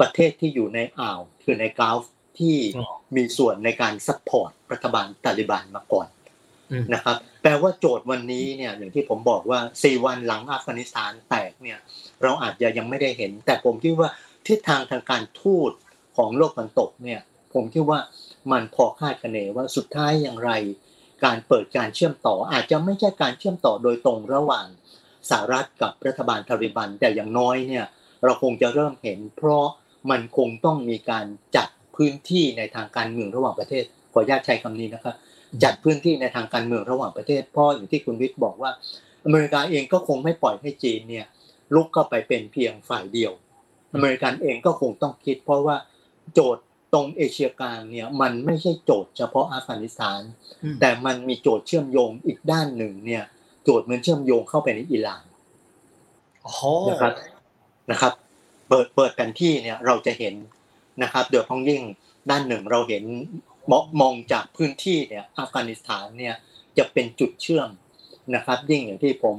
[0.00, 2.00] ประเทศที่อยู่ในอ่าวคือใน Gulf
[2.38, 2.86] ที่อ๋อ
[3.16, 6.08] มีส่วนในการ support รัฐบาลตาลิบันมาก่อน
[6.70, 11.78] อืมนะครับ แปลว่าโจทย์วันนี้เนี่ยอย่างที่ผมบอกว่าสี่วันหลังอัฟกานิสถานแตกเนี่ย
[12.22, 14.08] เราอาจจะยังไม่ได้เห็น แต่ผมคิดว่า
[14.48, 15.72] ทิศทางทางการทูต
[16.16, 17.20] ของโลกตะวันตกเนี่ย
[17.54, 18.00] ผมคิดว่า
[18.52, 20.50] มันพอคาดคะเนว่าสุดท้ายอย่างไร
[21.24, 24.66] การเปิดการเชื่อมต่ออาจจะไม่ใช่การเชื่อมต่อโดยตรงระหว่าง
[25.30, 27.84] สหรัฐกับรัฐบาลตาลิบัน แต่อย่างน้อยเนี่ย
[28.24, 29.66] เราคงจะเริ่มเห็น เพราะ
[30.10, 31.26] มันคงต้องมีการ
[31.56, 35.14] จัดพื้นที่ในทางการเมืองระหว่างประเทศขออนุญาตใช้คำนี้นะครับ
[35.64, 38.70] จัดพื้นที่ในทางการเมืองระหว่างประเทศเพราะอย่างที่คุณวิทย์บอกว่า
[39.24, 41.26] อเมริกาเองก็คงไม่ปล่อยให้จีนเนี่ย
[41.74, 43.32] ลุกเข้าไปเป็นเพียงฝ่ายเดียว
[43.94, 45.76] อเมริกันเองก็คงต้องคิด เพราะว่า
[46.34, 50.20] โจทย์ ตรงเอเชียกลางเนี่ยมันไม่ใช่โจทย์เฉพาะอัฟกานิสถาน
[50.62, 53.24] อืมแต่มันมีโจทย์เชื่อมโยงอีกด้านหนึ่งเนี่ย
[53.64, 55.24] โจทย์มันเชื่อมโยงเข้าไปในอิหร่าน
[56.46, 56.54] อ๋อ
[56.90, 57.12] นะครับ
[57.90, 58.12] นะครับ
[58.68, 60.34] เปิดเปิดแผนที่เนี่ยเราจะเห็น
[61.02, 61.82] นะครับโดยเฉพ้องยิ่ง
[62.30, 63.04] ด้านหนึ่งเราเห็น
[63.70, 66.34] มองมองจากพื้นที่เนี่ยอัฟกานิสถานเนี่ย
[66.78, 67.68] จะเป็นจุดเชื่อม
[68.34, 69.36] นะครับ ยิ่งอย่างที่ผม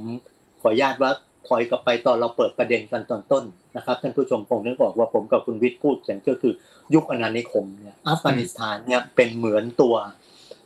[0.60, 1.12] ขออนุญาตว่า
[1.48, 3.44] ถอยกลับไปตอนเราเปิดประเด็นกันตอนต้น
[3.76, 6.52] นะครับท่านผู้ชมคงนึกออกว่าผมกับคุณวิทย์พูดกันก็คือ
[6.94, 9.94] ยุคอาณานิคมเนี่ยอัฟกานิสถานเนี่ยเป็นเหมือนตัว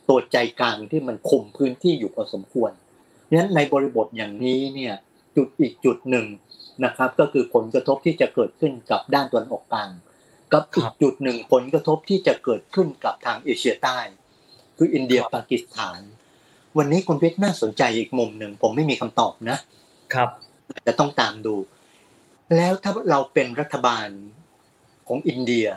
[0.09, 2.71] ตัวใจกลางที่มันคุมพื้นที่อยู่พอสมควร
[3.33, 4.93] นั้นในบริบทอย่างนี้เนี่ย
[5.35, 6.25] จุดอีกจุดหนึ่ง
[6.85, 9.89] นะครับ ก็คือผลกระทบที่จะเกิดขึ้นกับด้านตะวันออกกลาง
[10.53, 13.99] กับอีกจุดหนึ่งผลกระทบที่จะเกิดขึ้นกับทางเอเชียใต้
[14.77, 15.99] คืออินเดียปากีสถาน
[16.77, 19.57] วันนี้คุณเพชรน่าสนใจอีกมุมหนึ่งผมไม่มีคำตอบนะ
[20.13, 20.29] ครับ
[20.87, 21.55] จะต้องตามดู
[22.55, 24.07] แล้วถ้าเราเป็นรัฐบาล
[25.07, 25.67] ของอินเดีย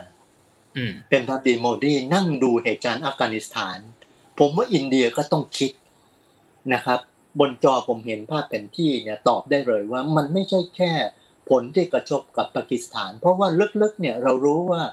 [0.77, 3.77] อืมเป็นรัฐดีโมดีนั่งดูเหตุการณ์อัฟกานิสถาน
[4.39, 5.71] ผมว่าอินเดียก็ต้องคิด
[6.73, 6.99] นะครับ
[7.39, 10.91] บนจอผมเห็นภาพแผนที่เนี่ยตอบได้เลยว่ามันไม่ใช่แค่
[11.49, 13.47] ผลที่กระทบกับปากีสถาน เพราะว่า
[13.81, 14.83] ลึกๆเนี่ยเรารู้ว่า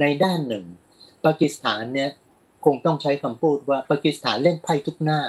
[0.00, 0.64] ในด้านหนึ่ง
[1.24, 2.10] ปากีสถานเนี่ย
[2.64, 5.20] คงต้องใช้คำพูดว่าปากีสถานเล่นไพ่ทุกหน้า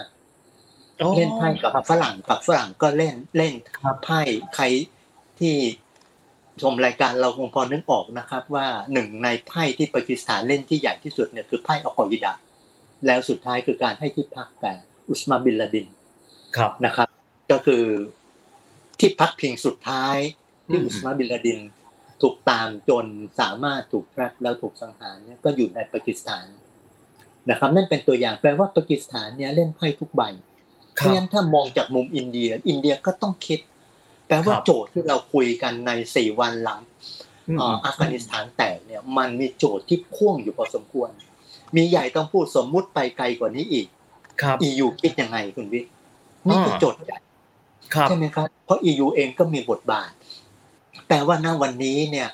[1.18, 4.22] เล่นไพ่กับฝรั่งกับฝรั่งก็เล่นเล่นครับไพ่
[4.56, 4.66] ใคร
[5.40, 5.56] ที่
[6.62, 12.34] ชมรายการเราคงพอนึกออกนะครับ ว่าหนึ่งในไพ่ที่ปากีสถานเล่นที่ใหญ่ที่สุดเนี่ยคือไพ่อัลกออิดะ
[13.06, 14.74] แล้วสุดท้ายคือการให้ที่พักแก่
[15.10, 15.88] อุสมาบินลาดิน
[16.58, 17.08] ครับนะครับ
[17.52, 17.84] ก็คือ
[19.00, 20.18] ที่พักพิงสุดท้าย
[20.70, 21.60] ที่อืมอุสมาบินลาดิน
[22.22, 23.06] ถูกตามจน
[23.40, 26.46] สามารถถูกแทร็กแล้วถูกสังหารเนี่ยก็อยู่ในปากีสถาน
[27.50, 30.22] นะครับ นั่นเป็นตัวอย่างแปลว่าปากีสถานเนี่ยเล่นไพ่ทุกใบ
[30.96, 33.60] เพคราะรับฉะนั้นถ้ามองจากมุมอินเดีย อินเดียก็ต้องคิด
[34.28, 36.82] แปลว่าครับโจทย์ที่เราคุยกันในสี่วันหลัง
[37.48, 41.10] อืมเอ่ออัฟกานิสถานแตกเนี่ยมันมีโจทย์ที่พ่วงอยู่พอสมควร
[41.76, 43.88] มีใหญ่ต้องพูดสมมุติไปไกลกว่านี้อีก
[44.42, 45.92] ครับ EU คิดยังไงคุณวิทย์
[46.48, 47.20] นี่คือโจทย์ใหญ่
[47.96, 50.12] ครับใช่ไหมครับ เพราะ EU เองก็มีบทบาท
[51.08, 52.30] แปลว่าณวันนี้เนี่ย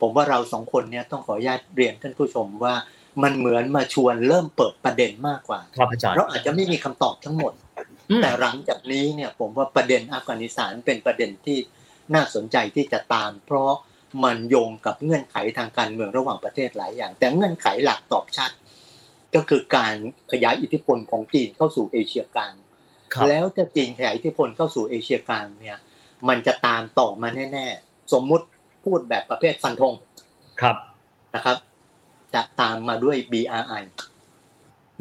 [0.00, 2.74] ผมว่าเราสองคนเนี่ยต้องขออนุญาตเรียนท่านผู้ชมว่า
[3.22, 7.69] มันเหมือนมาชวนเริ่มเปิดประเด็นมากกว่า ครับอาจารย์เราอาจจะไม่มีคำตอบทั้งหมดอืม
[8.22, 11.58] แต่หลังจากนี้เนี่ยผมว่าประเด็นอัฟกานิสถานเป็นประเด็นที่
[12.14, 13.72] น่าสนใจที่จะตาม เพราะ
[14.24, 18.50] มันโยงกับเงื่อนไขทางการเมืองระหว่างประเทศหลายอย่าง แต่เงื่อนไขหลักตอบชัด
[19.34, 19.94] ก็คือการ
[20.32, 22.54] ขยายอิทธิพลของจีนเข้าสู่เอเชียกลาง
[23.12, 25.78] ครับแล้วจะจีนขยายอิทธิพลเข้าสู่เอเชียกลางเนี่ย
[26.28, 28.46] มันจะตามต่อมาแน่ๆ สมมุติ
[28.84, 29.94] พูดแบบประเภทฟันธง
[30.60, 30.76] ครับ
[31.34, 31.56] นะครับ
[32.34, 33.82] จะตามมาด้วย BRI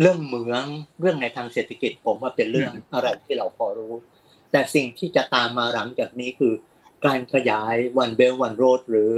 [0.01, 0.65] เรื่องเหมือง
[1.01, 3.93] เรื่องในทางเศรษฐกิจผมว่าเป็นเรื่องอะไรที่เราพอรู้
[4.51, 6.53] แต่สิ่งที่จะตามมาหลังจากนี้คือ
[7.05, 9.11] การขยาย One Belt One Road หรือ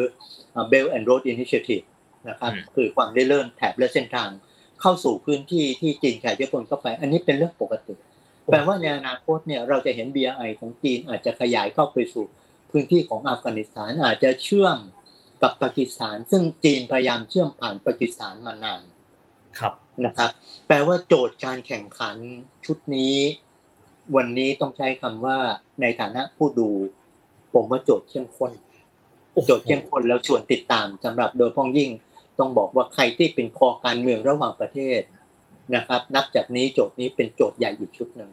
[0.72, 1.86] Belt and Road Initiative
[2.30, 4.30] นะครับอืมคือความได้เริ่มแถบและเส้นทาง
[4.82, 7.94] เข้าสู่พื้นที่ที่จีนขยายอิทธิพลเข้าไป อันนี้เป็นเรื่องปกติ
[8.46, 12.26] แปลว่าในอนาคตเนี่ยเราจะเห็น BRI ของจีนอาจจะขยายเข้าไปสู่
[12.72, 14.78] พื้นที่ของอัฟกานิสถานอาจจะเชื่อม
[15.42, 18.82] กับปากีสถาน ซึ่งจีนพยายามเชื่อมผ่านปากีสถานมานาน
[19.60, 19.74] ครับ
[20.06, 20.30] นะครับ
[20.68, 22.18] แปลว่าโจทย์การแข่งขัน
[22.66, 23.16] ชุดนี้
[24.16, 25.38] วันนี้ต้องใช้คำว่า
[25.82, 26.70] ในฐานะผู้ดู
[27.54, 28.52] ผมว่าโจทย์เข้มข้น
[29.46, 31.90] โจทย์เข้มข้นแล้วชวนติดตามสำหรับโดยพ้องยิ่ง
[32.40, 35.02] ต้องบอกว่าใครที่เป็นคอการเมืองระหว่างประเทศ
[35.76, 38.32] นะครับ นับจากนี้โจทย์นี้เป็นโจทย์ใหญ่อีกชุดหนึ่ง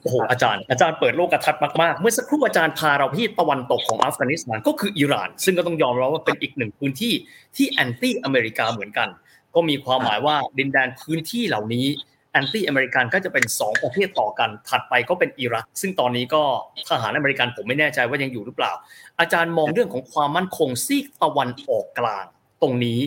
[0.00, 7.12] โอ้โหอาจารย์อาจารย์เปิดโลกทัศน์มากๆ เมื่อสักครู่อาจารย์พาเราที่ตะวันตกของอัฟกานิสถานก็คืออิหร่าน ซึ่งก็ต้องยอมรับว่าเป็นอีกหนึ่งพื้นที่
[7.56, 9.08] ที่ anti อเมริกาเหมือนกัน
[9.54, 11.86] ก็มีความหมายว่าดินแดนพื้นที่เหล่านี้
[12.32, 16.42] anti อเมริกันก็จะเป็น 2 ประเทศต่อกัน ถัดไปก็เป็นอิรัก ซึ่งตอนนี้ก็
[16.88, 18.72] ทหารอเมริกันผมไม่แน่ใจว่ายังอยู่หรือเปล่า
[19.20, 22.24] อาจารย์มองเรื่องของความมั่นคงซีกตะวันออกกลาง
[22.62, 23.00] ตรงนี้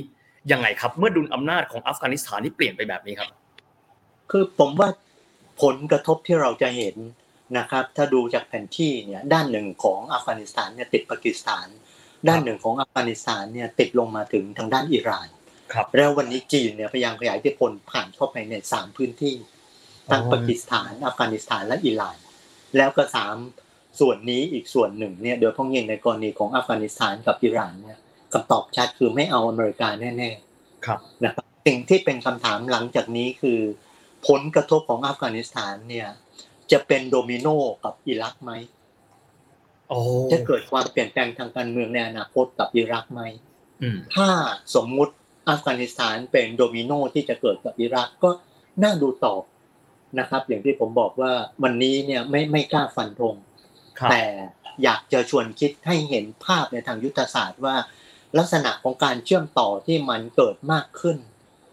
[0.52, 3.30] ยังไงครับ เมื่อดุลอำนาจของอัฟกานิสถานที่เปลี่ยนไปแบบนี้ครับ
[4.32, 4.90] คือผมว่า
[5.62, 6.96] ผลกระทบที่เราจะเห็น
[7.58, 11.68] นะครับ ถ้าดูจากแผนที่เนี่ยด้านหนึ่งของอัฟกานิสถานเนี่ยติดปากีสถาน
[12.28, 15.28] ด้านหนึ่งของอัฟกานิสถานเนี่ยติดลงมาถึงทางด้านอิหร่าน
[15.74, 19.36] ครับแล้ววันนี้จีนเนี่ยพยายามขยายอิทธิพลผ่านเข้าไปในสามพื้นที่
[20.10, 22.18] ทั้งอ๋อปากีสถานอัฟกานิสถานและอิหร่าน
[22.78, 23.36] แล้วก็สาม
[24.00, 27.98] ส่วนนี้อีกส่วนหนึ่งเนี่ยโดยเฉพ้องยิ่งในกรณีของอัฟกานิสถานกับอิหร่านเนี่ย
[28.34, 33.60] คำตอบชัดคือไม่เอาอเมริกาแน่ๆครับนะครับสิ่งที่เป็นคำถามหลังจากนี้คือ
[34.28, 36.08] ผลกระทบของอัฟกานิสถานเนี่ย
[36.72, 37.48] จะเป็นโดมิโน
[37.84, 38.52] กับอิรักไหม
[39.90, 39.98] โอ้
[40.32, 43.22] จะเกิดความเปลี่ยนแปลงทางการเมืองในอนาคตกับอิรักไหม
[43.82, 44.28] อืมถ้า
[44.76, 45.14] สมมุติ
[45.50, 48.30] อัฟกานิสถานเป็นโดมิโนที่จะเกิดกับอิรักก็
[48.84, 49.44] น่าดูตอบ
[50.20, 51.32] นะครับ อย่างที่ผมบอกว่า
[51.64, 53.36] วันนี้เนี่ยไม่ไม่กล้าฟันธง
[54.00, 54.24] ครับแต่
[54.84, 57.76] อยากจะชวนคิดให้เห็นภาพในทางยุทธศาสตร์ว่า
[58.38, 61.18] ลักษณะของการเชื่อมต่อที่มันเกิดมากขึ้น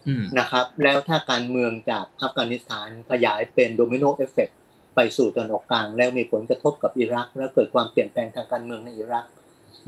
[0.07, 4.57] อืมนะครับ แล้วถ้าการเมืองจากอัฟกานิสถานขยายเป็น domino effect
[4.95, 9.25] ไปสู่ตะวันออกกลาง แล้วมีผลกระทบกับอิรัก แล้วเกิดความเปลี่ยนแปลงทางการเมืองในอิรัก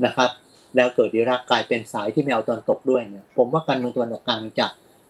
[0.04, 0.30] นะครับ
[0.76, 4.66] แล้วเกิดอิรักกลายเป็นสายที่ไม่เอาตะวันตกด้วยเนี่ยผมว่าการเมืองตะวันออกกลางจะ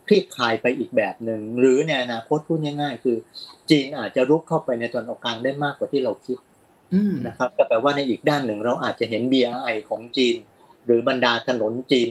[0.06, 3.16] คลี่คลายไปอีกแบบหนึ่งหรือในอนาคตพูดง่าย ๆ คือ
[3.70, 6.38] จีนอาจจะรุกเข้าไปในตะวันออกกลางได้มากกว่าที่เราคิด
[6.94, 10.36] อืมนะครับก็แปลว่าในอีกด้านหนึ่งเราอาจจะเห็น BRI ของจีน
[10.84, 12.10] หรือบรรดาถนนจีน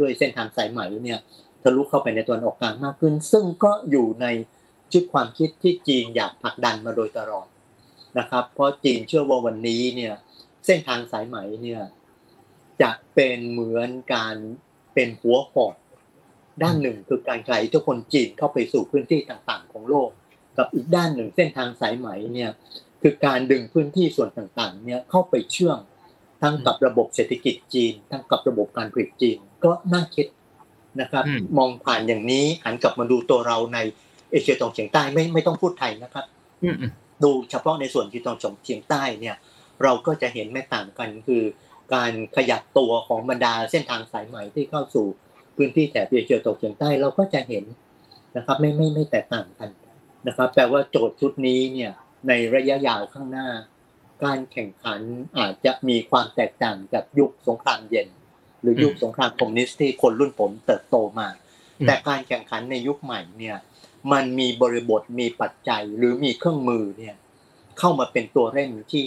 [0.00, 1.18] ด้วยเส้นทางสายไหมเนี่ย
[1.62, 4.26] ทะลุเข้าไปในตะวันออกกลางมากขึ้น ซึ่งก็อยู่ใน
[4.92, 7.46] ชุดความคิดที่จีนอยากผลักดันมาโดยตลอด
[8.18, 10.12] นะครับ เพราะจีนเชื่อว่าวันนี้เนี่ย
[10.66, 11.82] เส้นทางสายไหมเนี่ย
[12.82, 14.36] จะเป็นเหมือนการ
[14.94, 15.74] เป็นหัวหอก
[16.62, 20.10] ด้านหนึ่งคือการไกลทุกคนจีนเข้าไปสู่พื้นที่ต่างๆ ของโลก
[20.56, 22.50] กับอีกด้านหนึ่งเส้นทางสายไหมเนี่ย
[23.02, 25.78] คือการดึงพื้นที่ส่วนต่างๆเนี่ยเข้าไปเชื่อม
[26.42, 30.26] ทั้งกับระบบเศรษฐกิจจีน ทั้งกับระบบการผลิตจีน ก็น่าคิด
[31.00, 33.78] นะครับอืมมองผ่านอย่างนี้หันกลับมาดูตัวเราใน
[34.30, 36.24] เอเชียตะวันออกเฉียงใต้ไม่ไม่ต้องพูดไทยนะครับ
[36.62, 36.90] อืมอืม
[37.22, 39.36] ดูเฉพาะในส่วนที่ตะวันออกเฉียงใต้เนี่ย
[39.82, 41.42] เราก็จะเห็นไม่ต่างกันคือ
[41.94, 45.06] การขยับตัวของบรรดาเส้นทางสายใหม่ที่เข้าสู่
[45.56, 47.64] พื้นที่แถบเอเชียตะวันออกเฉียงใต้เราก็จะเห็น
[48.36, 49.70] นะครับ ไม่ไม่ไม่แตกต่างกัน
[50.26, 51.92] นะครับแปลว่าโจทย์ชุดนี้เนี่ย
[52.28, 53.48] ในระยะยาวข้างหน้า
[54.24, 55.00] การแข่งขัน
[55.38, 58.08] อาจจะมีความแตกต่างจากยุคสงครามเย็น
[58.60, 61.28] หรือยุคสงครามคอมมิวนิสต์ที่คนรุ่นผมเติบโตมา
[61.86, 63.56] แต่การแข่งขันในยุคใหม่เนี่ย
[64.12, 67.16] มันมีบริบทมีปัจจัยหรือมีเครื่องมือเนี่ย
[67.78, 69.06] เข้ามาเป็นตัวเร่งที่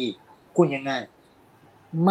[0.53, 1.14] พูดง่ายๆ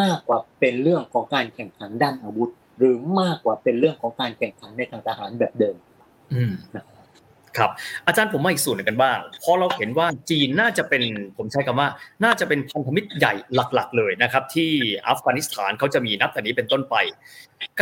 [0.01, 5.77] มากกว่าเป็นเรื่องของการแข่งขันด้านอาวุธ หรือมากกว่าเป็นเรื่องของการแข่งขันในทางทหารแบบเดิม
[6.35, 6.53] อืม
[7.59, 7.70] ครับ
[8.07, 11.03] อาจารย์ผมมาอีกส่วนหนึ่งกันบ้างเพราะเราเห็นว่าจีนน่าจะเป็น
[11.37, 11.88] ผมใช้คำว่า
[12.25, 14.70] น่าจะเป็นพันธมิตรใหญ่หลัก ๆ เลยนะครับ ที่
[15.09, 16.97] อัฟกานิสถานเขาจะมีนับแต่นี้เป็นต้นไป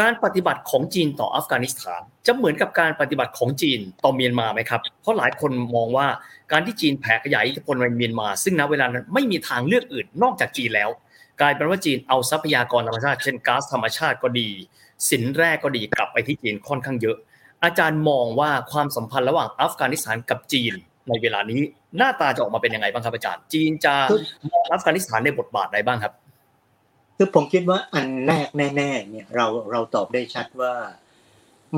[0.01, 6.07] การปฏิบัติของจีนต่ออัฟกานิสถาน จะเหมือนกับการปฏิบัติของจีนต่อเมียนมาไหมครับ เพราะหลายคนมองว่า
[6.53, 10.91] การที่จีนแผ่ขยายอิทธิพลในเมียนมา ซึ่งณเวลานั้นไม่มีทางเลือกอื่นนอกจากจีนแล้ว
[11.41, 14.49] กลายเป็นว่าจีนเอาทรัพยากรธรรมชาติ เช่นก๊าซธรรมชาติก็ดี
[15.11, 17.17] สินแร่ก็ดีกลับไปที่จีนค่อนข้างเยอะ
[17.65, 20.73] อาจารย์มองว่าความสัมพันธ์ระหว่างอัฟกานิสถานกับจีน
[21.09, 21.61] ในเวลานี้
[21.97, 23.95] หน้าตาจะออกมาเป็นยังไงบ้างครับอาจารย์ จีนจะ
[24.51, 26.13] มองอัฟกานิสถานในบทบาทใดบ้างครับ
[27.17, 30.73] คือผมคิดว่าอันแรกแน่ ๆ เนี่ยเราเราตอบได้ชัดว่า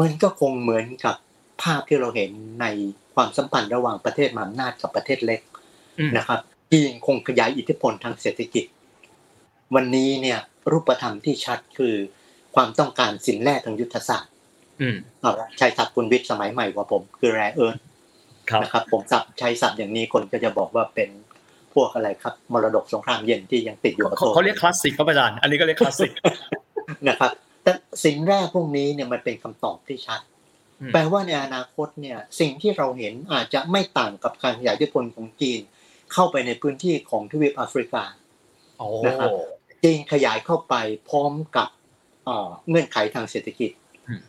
[0.01, 1.17] มันก็คงเหมือนกับ
[1.63, 2.67] ภาพที่เราเห็นใน
[3.15, 5.41] ความสัมพันธ์ระหว่างประเทศมหาอำนาจกับประเทศเล็ก
[5.99, 6.41] อืมนะครับ
[6.73, 8.65] จีนคงขยายอิทธิพลทางเศรษฐกิจ
[9.75, 10.39] วันนี้เนี่ย
[10.73, 11.95] รูปธรรมที่ชัดคือ
[12.55, 14.33] ความต้องการสินแร่ทางยุทธศาสตร์
[14.81, 17.79] อืมเอาละใช้ศัพท์คุณวิทย์สมัยใหม่กว่าผม คือแรเอิร์
[18.51, 21.11] ครับนะครับผมศัพท์ใช้ศัพท์อย่างนี้คนก็จะบอกว่าเป็น
[21.75, 26.13] พวกอะไรครับมรดกสงครามเย็นที่ยังติดอยู่กับเขาโลกเขาเรียกคลาสสิกครับอาจารย์อันนี้ก็เรียกคลาสสิก
[27.09, 27.31] นะครับ
[27.63, 27.73] แต่
[28.05, 30.21] สินแร่พวกนี้เนี่ยมันเป็นคำตอบที่ชัด
[30.81, 35.61] อืมแปลว่าในอนาคตเนี่ยสิ่งที่เราเห็นอาจจะไม่ต่างกับการขยายอิทธิพลของจีน
[36.13, 38.03] เข้าไปในพื้นที่ของทวีปแอฟริกา
[38.79, 39.31] โอ้นะครับ
[39.85, 40.75] จีนขยายเข้าไป
[41.09, 41.69] พร้อมกับ
[42.25, 43.71] เอ่อเงื่อนไขทางเศรษฐกิจ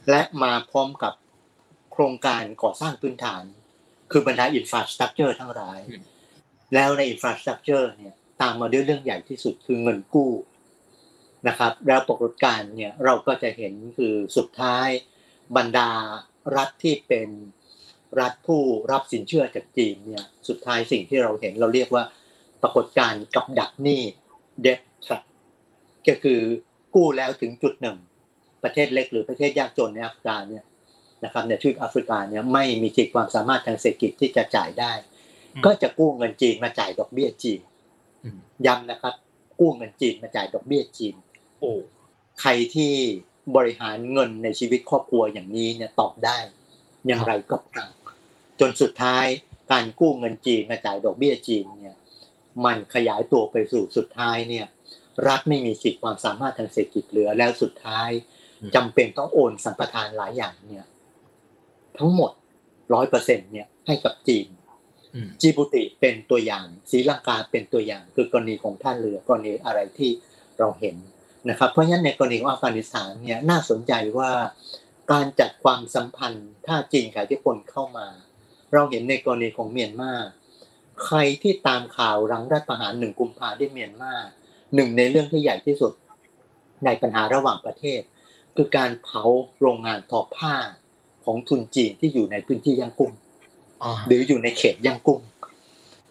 [0.09, 1.13] และมาพร้อมกับ
[1.91, 3.43] โครงการก่อสร้างพื้นฐาน
[4.11, 5.79] คือบรรดา infrastructure ทั้งหลาย
[6.73, 10.31] แล้วใน infrastructure เนี่ยตามมาด้วยเรื่องใหญ่ที่สุดคือเงินกู้
[11.47, 14.87] นะครับ แล้วปรากฏการณ์เนี่ยเราก็จะเห็นคือสุดท้าย
[15.57, 15.91] บรรดา
[16.55, 17.29] รัฐที่เป็น
[18.19, 22.03] รัฐผู้รับสินเชื่อจากจีนเนี่ยสุดท้ายสิ่งที่เราเห็นเราเรียกว่า
[22.61, 24.01] ปรากฏการณ์กับดักหนี้
[24.61, 25.17] เด t ทรั
[26.07, 26.39] ก็คือ
[26.95, 27.97] กู้แล้วถึงจุดหนึ่ง
[28.63, 30.63] ประเทศเล็กหรือประเทศยากจนในแอฟริกาเนี่ย
[31.23, 34.93] นะครับในทวีปแอฟริกาเนี่ยไม่มีขีดความสามารถทางเศรษฐกิจที่จะจ่ายได้
[35.65, 37.59] ก็จะกู้เงินจีนมาจ่ายดอกเบี้ยจีน
[38.23, 39.13] อืมย้ำนะครับ
[39.59, 41.15] กู้เงินจีนมาจ่ายดอกเบี้ยจีน
[41.59, 41.71] โอ้
[42.41, 42.93] ใครที่
[43.55, 46.37] บริหารเงินในชีวิตครอบครัวอย่างนี้เนี่ยตอบได้
[47.07, 47.91] อย่างไรก็ตาม
[48.59, 49.25] จนสุดท้าย
[49.71, 51.97] การกู้เงินจีนมาจ่ายดอกเบี้ยจีนเนี่ย
[52.65, 54.67] มันขยายตัวไปสู่สุดท้ายเนี่ย
[55.27, 58.09] รัฐไม่มีสิทธิความสามารถทางเศรษฐกิจเหลือแล้วสุดท้าย
[58.75, 60.85] จำเป็นต้องโอนสัมปทานหลายอย่างเนี่ย
[61.97, 62.31] ทั้งหมด
[62.93, 64.47] ร้อยเปอร์เซ็นเนี่ยให้กับจีน
[65.15, 70.11] อืมจิบูติเป็นตัวอย่างศรีลังกาเป็นตัวอย่าง คือกรณีของท่าเรือกรณีอะไรที่
[70.59, 70.95] เราเห็น
[71.49, 74.31] นะครับ เพราะฉะนั้นในกรณีของอัฟกานิสถานเนี่ยน่าสนใจว่า
[75.11, 78.07] การจัดความสัมพันธ์ถ้าจีนขายที่พลเข้ามา
[78.73, 80.13] เราเห็นในกรณีของเมียนมา
[81.05, 84.13] ใครที่ตามข่าวหลังรัฐประหารหนึ่งกุมภาที่เมียนมา
[84.75, 85.93] หนึ่งในเรื่องที่ใหญ่ที่สุด
[86.85, 88.01] ในปัญหาระหว่างประเทศ
[88.55, 89.23] คือการเผา
[89.61, 90.55] โรงงานทอผ้า
[91.25, 93.11] ของทุนจีนที่อยู่ในพื้นที่ย่างกุ้ง
[93.83, 95.21] อ่าหรืออยู่ในเขตย่างกุ้ง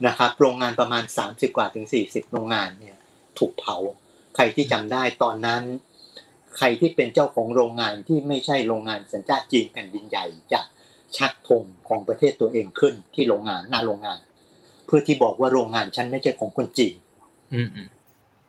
[0.06, 2.96] นะครับ โรงงานประมาณ 30 กว่าถึง 40 โรงงานเนี่ย
[3.38, 3.76] ถูกเผา
[4.34, 5.62] ใครที่จำได้ตอนนั้น
[6.56, 10.60] ใครที่เป็นเจ้าของโรงงานที่ไม่ใช่โรงงานสัญชาติจีนแผ่นดินใหญ่จะ
[11.16, 14.18] ชักธงของประเทศตัวเองขึ้นที่โรงงานหน้าโรงงาน
[14.86, 16.94] เพื่อที่บอกว่าโรงงานฉันไม่ใช่ของคนจีน
[17.54, 17.88] อืมอืม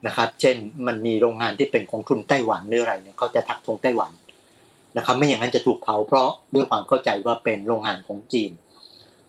[0.08, 0.56] นะครับ เช่น
[0.88, 4.12] มันมีโรงงานที่เป็นของทุนไต้หวันหรืออะไรเนี่ยเขาจะทักธงไต้หวัน
[4.98, 8.52] นะครับ ไม่อย่างนั้นจะถูกเผาเพราะด้วยความเข้าใจว่าเป็นโรงงานของจีน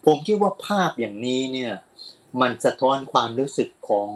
[0.04, 1.72] ผมคิดว่าภาพอย่างนี้เนี่ย
[2.40, 4.10] มันสะท้อนความรู้สึกของ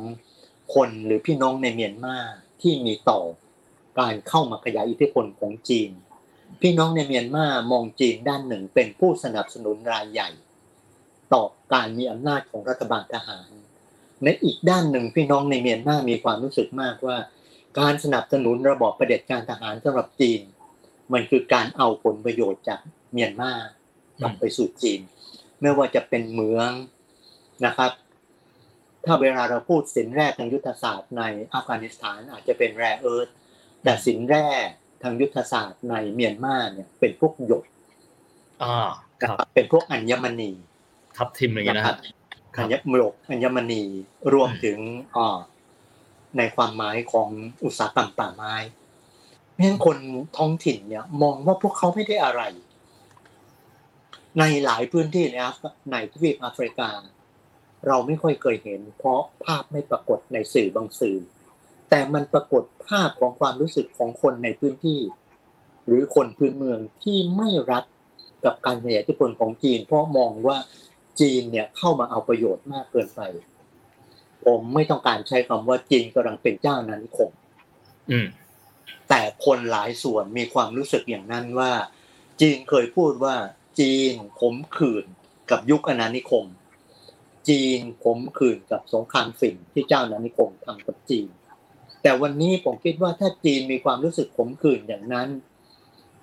[0.74, 2.16] คนหรือพี่น้องในเมียนมา
[2.62, 3.20] ที่มีต่อ
[4.00, 5.90] การเข้ามาขยายอิทธิพลของจีน
[6.60, 10.30] พี่น้องในเมียนมามองจีนด้านหนึ่งเป็นผู้สนับสนุนรายใหญ่
[11.32, 11.42] ต่อ
[11.72, 13.48] การมีอำนาจของรัฐบาลทหาร
[14.24, 17.16] ในอีกด้านหนึ่งพี่น้องในเมียนมามีความรู้สึกมากว่า
[17.78, 20.40] การสนับสนุนระบอบประเผด็จการทหารสำหรับจีน
[21.12, 22.80] มันคือการเอาผลประโยชน์จาก
[23.12, 23.52] เมียนมา
[24.20, 25.00] กลับไปสู่จีน
[25.60, 26.70] ไม่ว่าจะเป็นเหมือง
[27.66, 27.90] นะครับ
[29.04, 31.22] ถ้าเวลาเราพูดสินแร่ทางยุทธศาสตร์ใน
[31.54, 33.28] อัฟกานิสถานอาจจะเป็นแร่เอิร์ธ
[33.82, 34.46] แต่สินแร่
[35.02, 37.64] ทางยุทธศาสตร์ในเมียนมาเนี่ยเป็นพวกหยก
[38.62, 38.90] อ่า
[39.22, 40.50] คนะรับครับเป็นพวกอัญมณี
[41.16, 42.19] ทับทิมอะไรอย่างเงี้ยนะนะคครัรับบครั
[42.56, 43.82] อัญมลกอัญมณี
[44.32, 44.78] รวมถึง
[45.16, 45.38] อ่า
[46.38, 47.28] ในความหมายของ
[47.64, 48.54] อุตสาหกรรมป่าไม้
[49.52, 49.96] เพราะฉะนั้นคน
[50.38, 52.42] ท้องถิ่นเนี่ย มองว่าพวกเขาไม่ได้อะไร
[54.38, 55.56] ในหลายพื้นที่ในแอฟ
[55.92, 56.90] ในทวีปแอฟริกา
[57.86, 61.18] เราไม่ค่อยเคยเห็น เพราะภาพไม่ปรากฏในสื่อบางสื่อ
[61.90, 65.00] แต่มันปรากฏภาพของความรู้สึกของคนในพื้นที่
[65.86, 67.84] หรือคนพื้นเมืองที่ไม่รับ
[68.44, 70.58] กับการขยายอิทธิพลของจีน เพราะมองว่า
[71.20, 73.20] จีนเนี่ยเข้ามาเอาประโยชน์มากเกินไป
[74.44, 77.30] ผมไม่ต้องการใช้คำว่าจีนกำลังเป็นเจ้านานิคม
[78.10, 78.26] อืม
[79.08, 81.72] แต่คนหลายส่วนมีความรู้สึกอย่างนั้นว่า
[82.40, 83.34] จีนเคยพูดว่า
[83.80, 85.04] จีนขมขื่น
[85.50, 86.44] กับยุคอาณานิคม
[87.48, 91.28] จีนขมขื่นกับสงครามฝิ่นที่เจ้าอาณานิคมทำกับจีน
[92.02, 95.28] แต่วันนี้ผมคิดว่าถ้าจีนมีความรู้สึกขมขื่นอย่างนั้น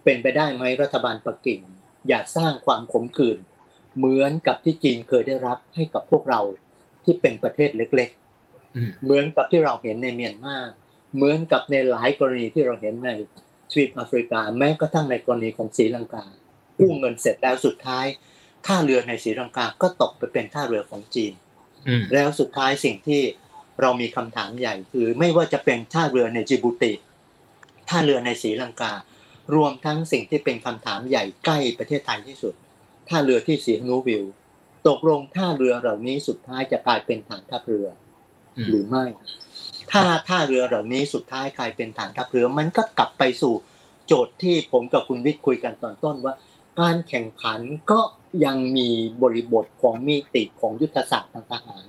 [0.04, 1.62] เป็นไปได้ไหมรัฐบาลปักกิ่ง
[2.10, 3.38] อยากสร้างความขมขื่น
[3.98, 6.42] เหมือนกับที่จีนเคยได้รับให้กับพวกเรา
[7.04, 10.58] ที่เป็นประเทศเล็กๆอืมเหมือนกับที่เราเห็นในเมียนมา
[11.16, 13.10] เหมือนกับในหลายกรณีที่เราเห็นใน
[13.72, 16.26] ทวีปแอฟริกา แม้กระทั่งในกรณีของศรีลังกา
[16.78, 18.06] กู้เงินเสร็จแล้วสุดท้าย
[18.66, 21.34] ท่าเรือในศรีลังกาก็ตกไปเป็นท่าเรือของจีน
[21.88, 23.22] อืมแล้วสุดท้ายสิ่งที่
[23.82, 26.92] เรามีคำถามใหญ่คือไม่ว่าจะเป็นท่าเรือในจิบูติ
[27.90, 28.94] ท่าเรือในศรีลังกา
[29.56, 32.54] รวมทั้งสิ่งที่เป็นคำถามใหญ่ใกล้ประเทศไทยที่สุด
[33.10, 34.24] ท่าเรือที่สีฮนูวิว
[34.88, 37.88] ตกลงท่าเรือเหล่านี้สุดท้ายจะกลายเป็นฐานทัพเรือ
[38.58, 39.06] อืมหรือไม่
[39.92, 43.54] ถ้าถ้าเรือเหล่านี้สุดท้ายกลายเป็นฐานทัพเรือ มันก็กลับไปสู่
[44.08, 46.34] โจทย์ที่ผมกับคุณวิทย์คุยกันตอนต้นว่า
[46.80, 47.60] การแข่งขัน
[47.92, 48.00] ก็
[48.46, 48.90] ยังมี
[49.22, 51.86] บริบทของมีติของยุทธศาสตร์ทางทหาร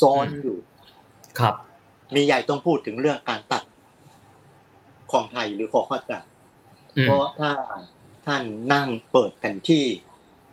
[0.00, 0.58] ซ้อนอยู่
[1.38, 1.54] ครับ
[2.14, 3.62] มีใหญ่ต้องพูดถึงเรื่องการตัด
[5.12, 6.24] ของไทยหรือขอข้อตัด
[6.96, 7.50] อืมเพราะถ้า
[8.26, 8.42] ท่าน
[8.72, 9.84] นั่งเปิดแผนที่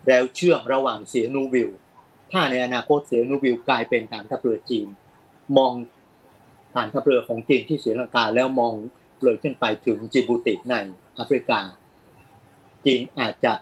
[0.08, 1.70] แล้วเชื่อมระหว่างเสียนูวิล
[2.32, 4.88] ถ้าในอนาคตเสียนูวิลกลายเป็นฐานทัพเรือจีน
[5.58, 5.74] มอง
[6.74, 8.74] ฐานทัพเรือของจีนที่ศรีลังกาแล้วมอง
[9.24, 10.74] เลยขึ้นไปถึงจิบูติใน
[11.16, 11.60] แอฟริกา
[12.86, 13.54] จีนอาจจะ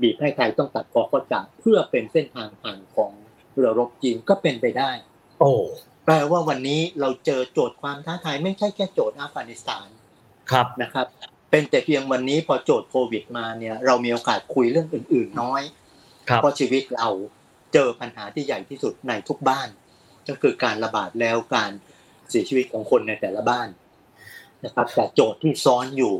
[0.00, 3.12] บีบให้ไทยต้องตัดกอข้อจากเพื่อเป็นเส้นทางผ่านของ
[3.54, 4.90] เรือรบจีนก็เป็นไปได้
[5.38, 5.52] โอ้
[6.04, 9.86] แปลว่าวันนี้เราเจอโจทย์ความท้าทายไม่ใช่แค่โจทย์อัฟกานิสถาน
[10.50, 11.06] ครับนะครับ
[11.50, 15.62] เป็นแต่เพียงวันนี้พอโจทย์โควิดมาเนี่ย เรามีโอกาสคุยเรื่องอื่น ๆ น้อย
[16.28, 17.08] ครับเพราะชีวิตเรา
[17.72, 19.68] เจอปัญหาที่ใหญ่ที่สุดในทุกบ้าน
[20.28, 21.70] ก็คือการระบาดแล้วการ
[22.30, 23.68] เสียชีวิตของคนในแต่ละบ้าน
[24.64, 26.14] นะครับแต่โจทย์ที่ซ้อนอยู่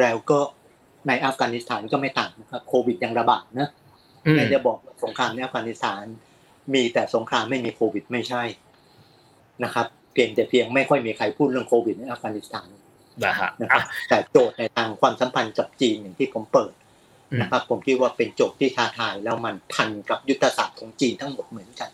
[0.00, 0.40] แล้วก็
[1.08, 3.68] ในอัฟกานิสถานก็ไม่ต่างนะครับโควิดยังระบาดนะ
[4.26, 6.04] อืมไม่ได้บอกว่าสงครามในอัฟกานิสถาน
[6.74, 8.42] มีแต่สงครามไม่มีโควิดไม่ใช่
[9.64, 12.68] นะครับเพียงแต่เพียงไม่ค่อยมีใครพูดเรื่องโควิดในอัฟกานิสถาน
[13.24, 16.72] นะฮะนะครัอะบแต่โจทย์ในทางความสัมพันธ์กับจีนอย่างที่ผมเปิด
[17.30, 21.90] อืมนะครับผมคิดว่าเป็นโจทย์ที่ท้าทายแล้วมันพันกับยุทธศาสตร์ของจีนทั้งหมดเหมือนกัน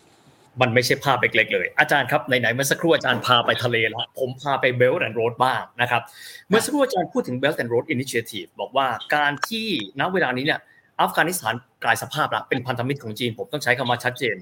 [0.63, 6.03] มันไม่ใช่ภาพเล็กๆเลย อาจารย์ครับไหนๆเมื่อสักครู่อาจารย์พาไปทะเลแล้วผมพาไป Belt and Road บ้างนะครับ
[6.49, 9.67] เมื่อสักครู่อาจารย์พูดถึง Belt and Road Initiative บอกว่าการที่
[10.01, 10.61] ณเวลานี้เนี่ย
[11.01, 11.55] อัฟกานิสถาน
[11.85, 14.37] กลายสภาพละเป็นพันธมิตรของจีน ผมต้องใช้คำว่าชัดเจน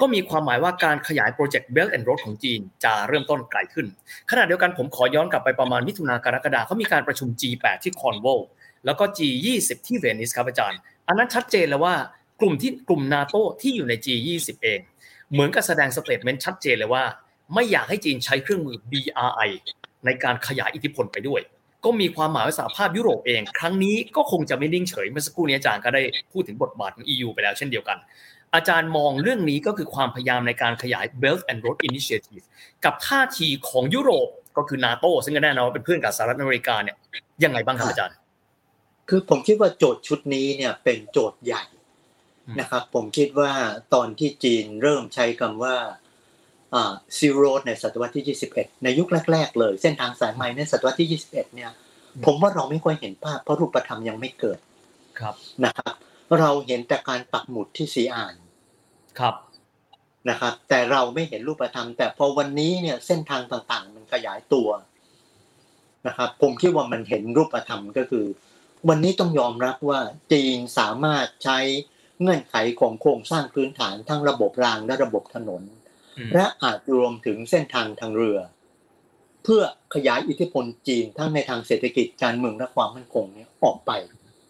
[0.00, 3.86] ก็มีความหมายว่าการขยายโปรเจกต์ Belt and Road ของจีนจะเริ่มต้นไกลขึ้น
[4.30, 8.40] ขณะเดียวกันผมขอย้อนกลับไปประมาณมิถุนากรกฎาเขามีการประชุม G8 ที่คอนโวล
[8.86, 11.94] แล้วก็ G20 ที่เวนิสครับอาจารย์ อันนั้นชัดเจนแล้วว่า
[12.40, 14.80] กลุ่มที่กลุ่มนาโตที่อยู่ใน G20 เอง
[15.32, 17.04] เหมือนกับแสดง statement ชัดเจนเลยว่า
[17.54, 19.50] ไม่อยากให้จีนใช้เครื่องมือ BRI
[20.04, 21.40] ในการขยายอิทธิพลไปด้วย
[21.84, 27.98] ก็มีความหมายว่าสหภาพยุโรปเอง ครั้งนี้ก็คงจะไม่นิ่งเฉยเมื่อสักครู่นี้อาจารย์ก็ได้พูดถึงบทบาทของ EU ไปแล้วเช่นเดียวกัน
[28.54, 32.44] อาจารย์มองเรื่องนี้ก็คือความพยายามในการขยาย Belt and Road Initiative
[32.84, 36.96] กับท่าทีของยุโรปก็คือนาโตซึ่งก็แน่นอนว่าเป็นเพื่อนกับสหรัฐอเมริกาเนี่ย
[37.44, 38.16] ยังไงบ้างครับอาจารย์
[39.08, 41.64] คือผมคิดว่าโจทย์ชุดนี้เนี่ยเป็นโจทย์ใหญ่
[42.60, 43.52] นะครับ ผมคิดว่า
[43.94, 45.76] ตอนที่จีนเริ่มใช้คำว่า
[47.18, 51.70] ซีโรดในศตวรรษที่ 21 ในยุคแรก ๆ เลย เส้นทางสายไหมในศตวรรษที่ 21 เนี่ย
[52.26, 54.58] ผมว่าเราไม่ค่อยเห็นภาพเพราะรูปธรรมยังไม่เกิด
[55.20, 55.34] ครับ
[55.64, 55.94] นะครับ
[56.38, 58.34] เราเห็นแต่การปักหมุดที่สีอ่าน
[59.18, 59.34] ครับ
[60.30, 64.68] นะครับ แต่เราไม่เห็นรูปธรรม แต่พอวันนี้เนี่ยเส้นทางต่างๆ มันขยายตัว
[66.06, 68.26] นะครับ ผมคิดว่ามันเห็นรูปธรรมก็คือ
[68.88, 70.00] วันนี้ต้องยอมรับว่า
[70.32, 71.58] จีนสามารถใช้
[72.20, 75.83] เงื่อนไขของโครงสร้างพื้นฐานทั้งระบบรางและระบบถนนอืม
[76.34, 78.38] และอาจรวมถึงเส้นทางทางเรือ
[79.44, 79.62] เพื่อ
[79.94, 83.90] ขยายอิทธิพลจีนทั้งในทางเศรษฐกิจการเมืองและความมั่นคงเนี่ยออกไป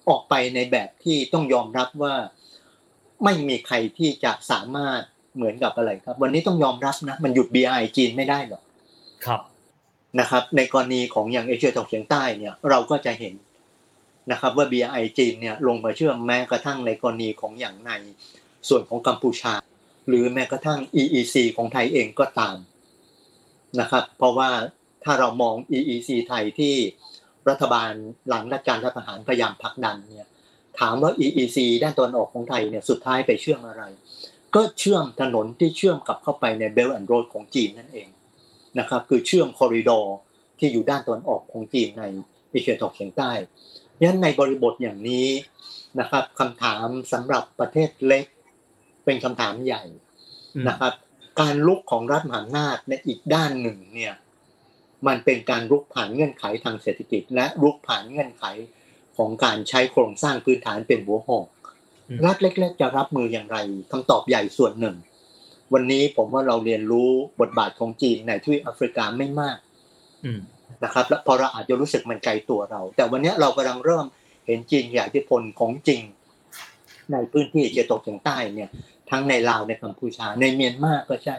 [0.08, 2.14] ออกไปในแบบที่ต้องยอมรับว่า
[3.24, 5.00] ไม่มีใครที่จะสามารถ
[5.36, 8.62] เหมือนกับอะไรครับ วันนี้ต้องยอมรับนะ มันหยุด BI จีนไม่ได้หรอก
[9.26, 9.40] ครับ
[10.20, 13.34] นะครับ ในกรณีของอย่างเอเชียตะวันออกเฉียงใต้เนี่ยเราก็จะเห็น
[14.30, 17.90] นะครับว่า BI จีนเนี่ยลงมาเชื่อมแม้กระทั่งในกรณีของอย่างใน
[18.68, 19.52] ส่วนของกัมพูชา
[20.08, 22.56] หรือแม้กระทั่ง EEC ของไทยเองก็ตาม
[23.80, 24.50] นะครับเพราะว่า
[25.04, 26.74] ถ้าเรามอง EEC ไทยที่
[27.48, 27.92] รัฐบาล
[28.28, 30.28] หลังรัฐการรัฐประหารพยายามผลักดันเนี่ย
[30.80, 33.82] ถามว่า EEC ด้านตะวันออกของไทยเนี่ยสุดท้ายไปเชื่อมอะไร
[34.54, 38.08] ก็เชื่อมถนนที่เชื่อมกลับเข้าไปใน Belt and Road ของจีนนั่นเอง
[38.78, 40.16] นะครับคือเชื่อมคอริดอร์
[40.58, 42.02] ที่อยู่ด้านตะวันออกของจีนใน
[42.50, 43.30] เอเชียตะวันออกเฉียงใต้
[44.02, 45.28] ยันในบริบทอย่างนี้
[46.00, 48.24] นะครับคำถามสำหรับประเทศเล็ก
[49.04, 49.82] เป็นคำถามใหญ่
[50.54, 50.92] อืมนะครับ
[51.40, 54.14] การลุกของรัฐมหาอำนาจในอีกด้านหนึ่งเนี่ย
[55.06, 58.44] มันเป็นการลุกผ่านเงื่อนไขทางเศรษฐกิจ และลุกผ่านเงื่อนไข
[59.16, 61.46] ของการใช้โครงสร้างพื้นฐานเป็นหัวหอก
[62.08, 63.58] อืมรัฐเล็ก ๆ จะรับมืออย่างไร
[63.90, 64.96] คำตอบใหญ่ส่วนหนึ่ง
[65.72, 67.10] วันนี้ผมว่าเราเรียนรู้
[67.40, 69.58] บทบาทของจีนในทวีปแอฟริกาไม่มาก
[70.24, 70.40] อืม
[70.84, 74.06] นะครับ และพอเราอาจจะรู้สึกมันไกลตัวเรา แต่วันนี้เรากำลังเริ่ม
[74.46, 76.00] เห็นจีนขยายอิทธิพลของจริง
[77.12, 78.70] ในพื้นที่เอเชียตะวันออกเฉียงใต้เนี่ย
[79.10, 81.36] ทั้งในลาวในกัมพูชาในเมียนมาก็ใช่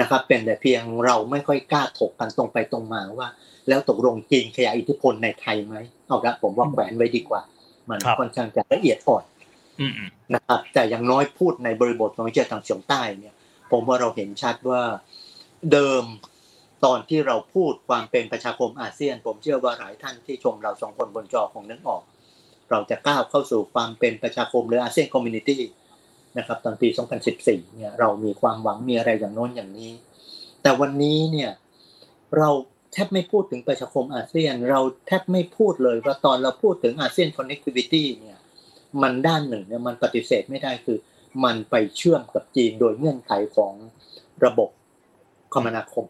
[0.00, 3.28] นะครับ เป็นแต่เพียงเราไม่ค่อยกล้าถกกันตรงไปตรงมาว่า
[3.68, 5.74] แล้วตกลงจีนขยายอิทธิพลในไทยไหม
[6.06, 7.42] เอาละผมว่าแขวนไว้ดีกว่า
[7.88, 9.24] มันครับค่อนข้างจะละเอียดอ่อน
[9.80, 13.34] อืมอืมนะครับ แต่อย่างน้อยพูดในบริบทของเอเชียตะวันออกเฉียงใต้เนี่ย
[13.72, 14.82] ผมว่าเราเห็นชัดว่า
[15.72, 16.04] เดิม
[16.84, 22.02] ตอนที่เราพูดความเป็นประชาคมอาเซียน ผมเชื่อว่าหลายท่านที่ชมเราสองคนบนจอคงนึกออก
[22.70, 25.60] เราจะก้าวเข้าสู่ความเป็นประชาคมหรืออาเซียน community
[26.38, 26.88] นะครับตอนปี
[27.32, 29.92] 2014 เนี่ยเรามีความหวังมีอะไรอย่างโน้นอย่างนี้
[30.62, 31.50] แต่วันนี้เนี่ย
[32.38, 32.50] เรา
[32.92, 38.38] แทบไม่พูดถึงประชาคมอาเซียน เราแทบไม่พูดเลยว่าตอนเราพูดถึงอาเซียนคอนเน c t วิตี้เนี่ย
[39.02, 40.98] มันด้านหนึ่งเนี่ยมันปฏิเสธไม่ได้คือ
[41.44, 43.72] มันไปเชื่อมกับจีนโดยเงื่อนไขของ
[44.44, 44.70] ระบบ
[45.54, 46.06] คมนาคม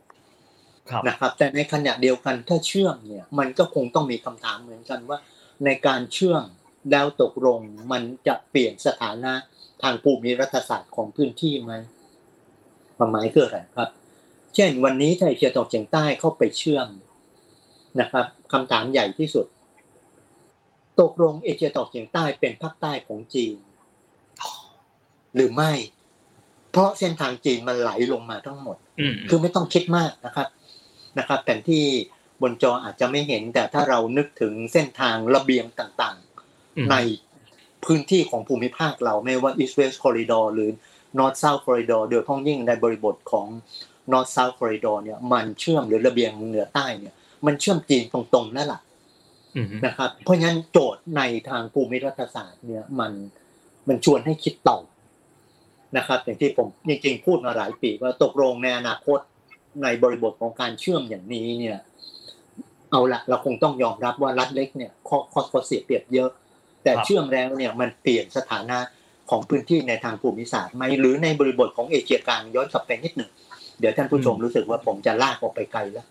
[0.90, 5.18] ครับนะครับ แต่ในขณะเดียวกันถ้าเชื่อมเนี่ยมันก็คงต้องมีคำถามเหมือนกันว่า
[5.64, 6.44] ในการเชื่อม
[6.94, 7.60] ดาวตกลง
[7.92, 9.32] มันจะเปลี่ยนสถานะ
[9.84, 11.74] ทางภูมิรัฐศาสตร์ของพื้นที่ไหม
[12.96, 13.88] ความหมายคืออะไรครับ
[14.54, 16.88] เช่นวันนี้ถ้าเอเชียตะวันออกเฉียงใต้เข้าไปเชื่อม
[18.00, 19.46] นะครับคำถามใหญ่ที่สุด
[21.00, 23.56] ตกลงเอเชียตะวันออกเฉียงใต้เป็นภาคใต้ของจีน
[25.34, 25.72] หรือไม่
[26.70, 30.48] เพราะเส้นทางจีนมันไหลลงมาทั้งหมดอืมคือไม่ต้องคิดมากนะครับ
[31.18, 31.84] นะครับแผนที่
[32.42, 36.16] บนจออาจจะไม่เห็นแต่ถ้าเรานึกถึงเส้นทางระเบียงต่าง
[36.76, 36.94] อืมๆใน
[37.86, 40.70] พื้นที่ของภูมิภาคเราไม่ว่า East West Corridor หรือ
[41.18, 43.46] North South Corridor โดยเฉพ้องยิ่งในบริบทของ
[44.12, 47.14] North South Corridor เนี่ยมันเชื่อมหรือระเบียงเหนือใต้เนี่ย
[47.46, 48.80] มันเชื่อมจีนตรงๆนั่นแหละ
[49.56, 53.12] อืมนะครับ เพราะฉะนั้นโจทย์ในทางภูมิรัฐศาสตร์เนี่ยมัน
[53.88, 54.78] มันชวนให้คิดต่อ
[55.96, 59.18] นะครับ อย่างที่ผมจริงๆพูดมาหลายปีว่าตกลงในอนาคต
[59.82, 61.78] ในบริบทของการเชื่อมอย่างนี้เนี่ย
[62.90, 66.30] เอาละเราคงต้องยอมรับว่ารัฐเล็กเนี่ยข้อข้อข้อเสียเปรียบเยอะ
[66.84, 68.78] แต่เชื่อมแล้วเนี่ยมันเปลี่ยนสถานะ
[69.30, 73.30] ของพื้นที่ในทางภูมิศาสตร์ไหมหรือในบริบทของเอเชียกลางย้อนกลับไปนิดหนึ่ง
[73.80, 76.06] เดี๋ยวท่านผู้ชมรู้สึกว่าผมจะลากออกไปไกลแล้ว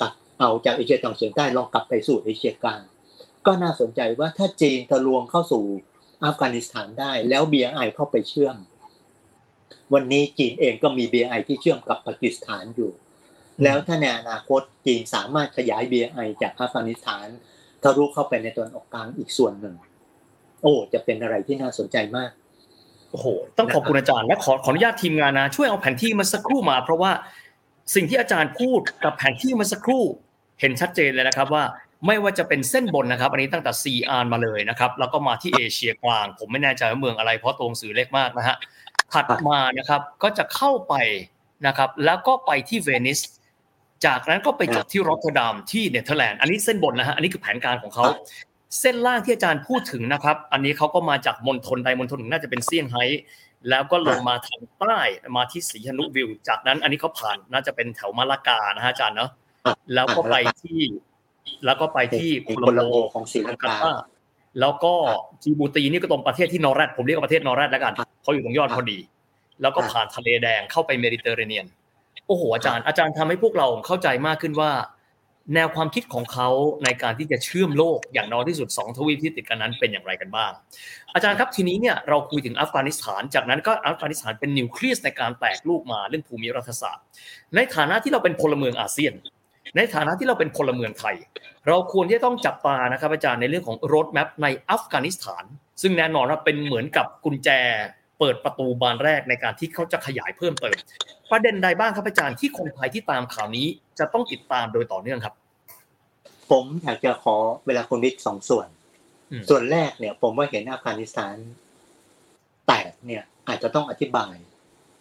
[0.00, 2.80] กลับเอาจากเอเชียตะวันออกเฉียงใต้ลองกลับไปสู่เอเชียกลาง
[3.46, 5.64] ก็น่าสนใจว่าถ้าจีนทะลวงเข้าสู่
[6.24, 8.56] อัฟกานิสถานได้ แล้ว BRI เข้าไปเชื่อม
[9.94, 12.90] วันนี้จีนเองก็มี BRI ที่เชื่อมกับปากีสถานอยู่
[13.62, 17.26] แล้วถ้าในอนาคตจีนสามารถขยาย BRI จากอัฟกานิสถาน
[17.82, 22.30] ทะลุเข้าไปในตอนออกกลางอีกส่วนหนึ่งโอ้จะเป็นอะไรที่น่าสนใจมาก
[23.10, 23.26] โอ้โห
[23.58, 27.12] ต้องขอบคุณอาจารย์และขอขออนุญาตทีมงานนะช่วยเอาแผนที่มาสักครู่มา เพราะว่า
[27.94, 30.04] สิ่งที่อาจารย์พูดกับแผนที่มาสักครู่
[30.60, 31.64] เห็นชัดเจนเลยนะครับว่า
[32.06, 38.56] ไม่ว่าจะเป็นเส้นบนนะครับ อันนี้ตั้งแต่ซีอานมาเลยนะครับ แล้วก็มาที่เอเชียกลาง ผมไม่แน่ใจว่าเมืองอะไรเพราะตัวหนังสือเล็กมากนะฮะ
[39.12, 40.94] ถัดมานะครับก็จะเข้าไป
[41.66, 43.20] นะครับ แล้วก็ไปที่เวนิส
[44.06, 48.04] จากนั้นก็ไปจบที่รอตเตอร์ดัมที่เนเธอร์แลนด์อันนี้เส้นบนนะฮะอันนี้คือแผนการของเขา
[48.80, 53.04] เส้นล่างที่อาจารย์พูดถึงนะครับ อันนี้เขาก็มาจากมณฑลใดมณฑลหนึ่งน่าจะเป็นเซี่ยงไฮ้
[53.68, 54.98] แล้วก็ลงมาทางใต้
[55.36, 59.30] มาที่สีหนุวิลล์ จากนั้นอันนี้เขาผ่านน่าจะเป็นแถวมาลากานะฮะอาจารย์เนาะ
[59.64, 60.80] ครับแล้วก็ไปที่
[61.64, 63.74] แล้วก็ไปที่ที่โคโคลัลัมมโบโบของศรีลังกา
[64.60, 64.92] แล้วก็
[65.42, 68.98] จิบูตีนี่ก็ตรงประเทศที่นอร์แรดผมเรียกว่าประเทศนอร์แรดแล้วกันครับเพราะอยู่ตรงยอดพอดี
[69.62, 71.66] แล้วก็ครับผ่านทะเลแดงเข้าไปเมดิเตอร์เรเนียน
[72.26, 74.70] โอ้โหอาจารย์อาจารย์ทำให้พวกเราเข้าใจมากขึ้นว่า
[75.54, 76.48] แนวความคิดของเขา
[76.84, 80.52] ในการที่จะเชื่อมโลกอย่างน้อยที่สุดสองทวีปที่ติดกันนั้นเป็นอย่างไรกันบ้าง
[81.14, 87.04] อาจารย์ครับทีนี้เนี่ยเราคุยถึงอัฟกานิสถาน จากนั้นก็อัฟกานิสถานเป็นนิวเคลียสในการแตกลูกมาเรื่องภูมิรัฐศาสตร์
[87.56, 89.14] ในฐานะที่เราเป็นพลเมืองอาเซียน
[89.76, 91.16] ในฐานะที่เราเป็นพลเมืองไทย
[91.68, 95.44] เราควรที่จะต้องจับตานะครับอาจารย์ในเรื่องของ roadmap ในอัฟกานิสถาน
[95.82, 97.50] ซึ่งแน่นอนว่าเป็นเหมือนกับกุญแจ
[98.18, 100.76] เปิดประตูบานแรกในการที่เขาจะขยายเพิ่มเติม
[101.30, 103.66] ประเด็นใดบ้างครับอาจารย์ที่คนไทยที่ตามข่าวนี้
[103.98, 105.34] จะต้องติดตามโดยต่อเนื่องครับ
[106.50, 107.36] ผมอยากจะขอ
[107.66, 108.68] เวลาคุณวิทย์สองส่วน
[109.30, 111.34] อืมส่วนแรกเนี่ย ผมว่าเห็นอัฟกานิสถาน
[112.66, 114.34] แตกเนี่ยอาจจะต้องอธิบาย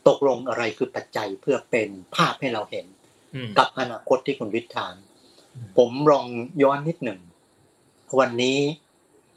[0.07, 2.85] ตกลงอะไรคือปัจจัยเพื่อเป็นภาพให้เราเห็น
[3.35, 4.95] อืมกับอนาคตที่คุณวิทย์ถาม
[5.53, 6.25] อืมผมลอง
[6.63, 7.19] ย้อนนิดหนึ่ง
[8.19, 8.57] วันนี้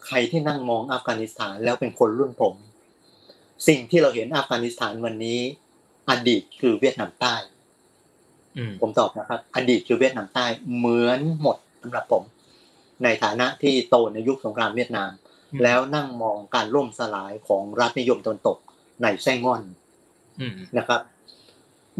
[0.06, 2.54] ใครที่นั่งมองอัฟกานิสถานแล้วเป็นคนรุ่นผม
[3.66, 5.40] สิ่งที่เราเห็นอัฟกานิสถานวันนี้
[6.10, 7.34] อดีตคือเวียดนามใต้
[8.58, 10.46] อืมผมตอบนะครับ อดีตคือเวียดนามใต้
[10.76, 12.22] เหมือนหมดสำหรับผม
[13.04, 15.10] ในฐานะที่โตในยุคสงครามเวียดนาม
[15.62, 18.58] แล้วนั่งมองการล่มสลายของรัฐนิยมตะวันตก
[19.02, 19.62] ในแซงง่อน
[20.40, 21.00] อืมนะครับ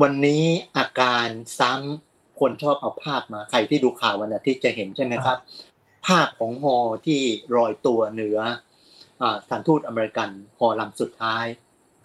[0.03, 0.45] วันนี้
[0.77, 1.27] อาการ
[1.59, 5.39] ซ้ำคนชอบเอาภาพมา ใครที่ดูข่าววันอาทิตย์จะเห็นใช่ไหมครับ
[6.07, 7.21] ภาพของฮอที่
[7.57, 8.57] ลอยตัวเหนืออ่า
[9.45, 11.45] สถานทูตอเมริกันฮอลำสุดท้าย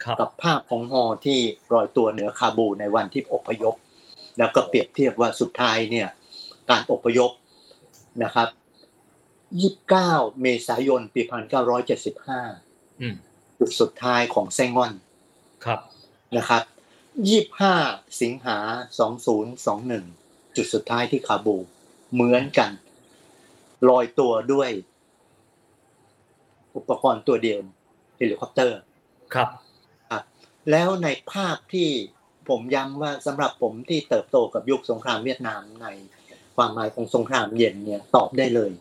[0.03, 1.39] ครับกับภาพของฮอที่
[1.73, 3.75] ลอยตัวเหนือคาบูในวันที่อพยพ
[4.37, 6.07] แล้วก็เปรียบเทียบว่าสุดท้ายเนี่ย
[6.69, 7.31] การอพยพ
[8.23, 8.49] นะครับ
[9.83, 11.21] 29 เมษายน ปี
[11.91, 13.15] 1975อืม
[13.59, 14.93] จุดสุดท้ายของแซงงอน
[15.65, 15.79] ครับ
[16.37, 16.63] นะครับ
[17.41, 18.57] 25 สิงหา
[19.77, 21.57] 2021 จุดสุดท้ายที่คาบูล
[22.13, 22.71] เหมือนกัน
[23.89, 24.69] ลอยตัวด้วย
[26.75, 27.59] อุปกรณ์ตัวเดียว
[28.17, 28.79] เฮลิคอปเตอร์
[29.33, 29.49] ครับ
[30.71, 31.89] แล้วในภาพที่
[32.49, 35.87] ผมย้ำว่าสำหรับผมที่เติบโตกับยุคสงครามเวียดนามใน
[36.55, 38.71] ความหมายของสงครามเย็นเนี่ยตอบได้เลย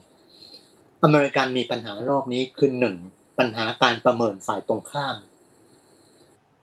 [1.02, 2.96] อเมริกันมีปัญหารอบนี้คือหนึ่ง
[3.38, 5.16] ปัญหาการประเมินฝ่ายตรงข้าม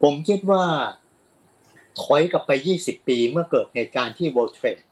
[0.02, 0.64] ผมคิดว่า
[2.02, 2.52] ถอยกลับไป
[2.82, 4.84] 20 ปีเมื่อเกิดเหตุการณ์ที่ World Trade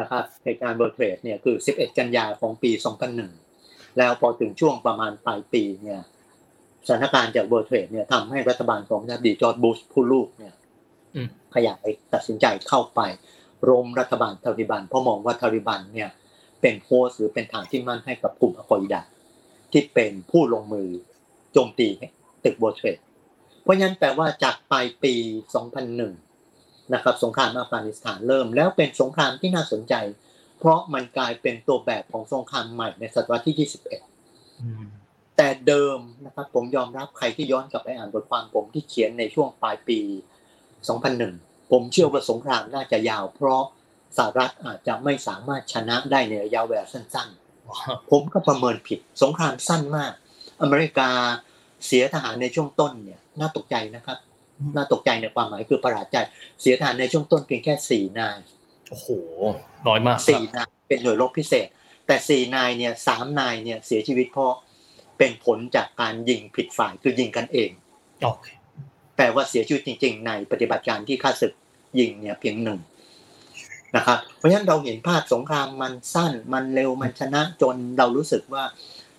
[0.00, 2.70] นะครับเหตุการณ์ World Trade เนี่ยคือ 11 กันยาของปี
[3.16, 3.51] 2001
[3.98, 6.00] แล้วพอถึงช่วงประมาณปลายปีเนี่ย
[6.86, 10.54] สถานการณ์จาก World Trade เนี่ยทำให้รัฐบาลของประธานาธิบดีจอร์จบูชผู้ลูกเนี่ย
[11.14, 13.00] อืมขยายตัดสินใจเข้าไป
[13.68, 16.10] ล้มรัฐบาลตาลีบันเพราะมองว่าตาลีบันเนี่ย
[16.60, 19.02] เป็นโฮสต์หรือเป็นฐานที่มั่นให้กับกลุ่มอัลกออิดะ
[19.72, 20.88] ที่เป็นผู้ลงมือ
[21.52, 21.88] โจมตี
[22.44, 22.98] ตึกเบอร์เทรด
[23.62, 25.14] เพราะฉะนั้นแปลว่าจากปลายปี
[26.04, 29.94] 2001 นะครับสงครามอัฟกานิสถานเริ่ม แล้วเป็นสงครามที่น่าสนใจ
[30.62, 33.68] เพราะมันกลายเป็นตัวแบบของสงครามใหม่ในศตวรรษที่
[34.38, 40.00] 21 แต่เดิมนะครับผมยอมรับใครที่ย้อนกลับไปอ่านบทความผมที่เขียนในช่วงปลายปี
[40.86, 43.62] 2001 ผมเชื่อว่าสงครามน่าจะยาว เพราะ
[44.16, 50.12] สหรัฐอาจจะไม่สามารถชนะได้ในระยะเวลาสั้นๆ ผมก็ประเมินผิดสงครามสั้นมาก
[50.62, 51.10] อเมริกา
[51.86, 54.18] เสียทหารในช่วงต้นเนี่ยน่าตกใจนะครับ
[54.76, 56.16] น่าตกใจในความหมายคือประหลาดใจ
[56.60, 58.38] เสียทหารในช่วงต้นเพียงแค่สี่นาย
[58.88, 59.08] โอ้โห
[59.88, 61.68] น้อยมากครับสี่นายเป็นหน่วยรบพิเศษ
[62.06, 64.52] แต่สี่นายเนี่ยสามนายเนี่ยเสียชีวิตเพราะ
[65.18, 67.70] เป็นผลจากการยิงผิดฝ่ายคือยิงกันเอง
[68.22, 68.46] โอเค
[69.16, 71.52] แปลว่าเสียชีวิตจริง ๆ ในปฏิบัติการที่ข้าศึก
[71.98, 72.80] ยิงเนี่ยเพียงหนึ่ง
[73.96, 78.64] นะครับเพราะฉะนั้นเราเห็นภาพสงครามมันสั้นมันเร็วมันชนะจนเรารู้สึกว่า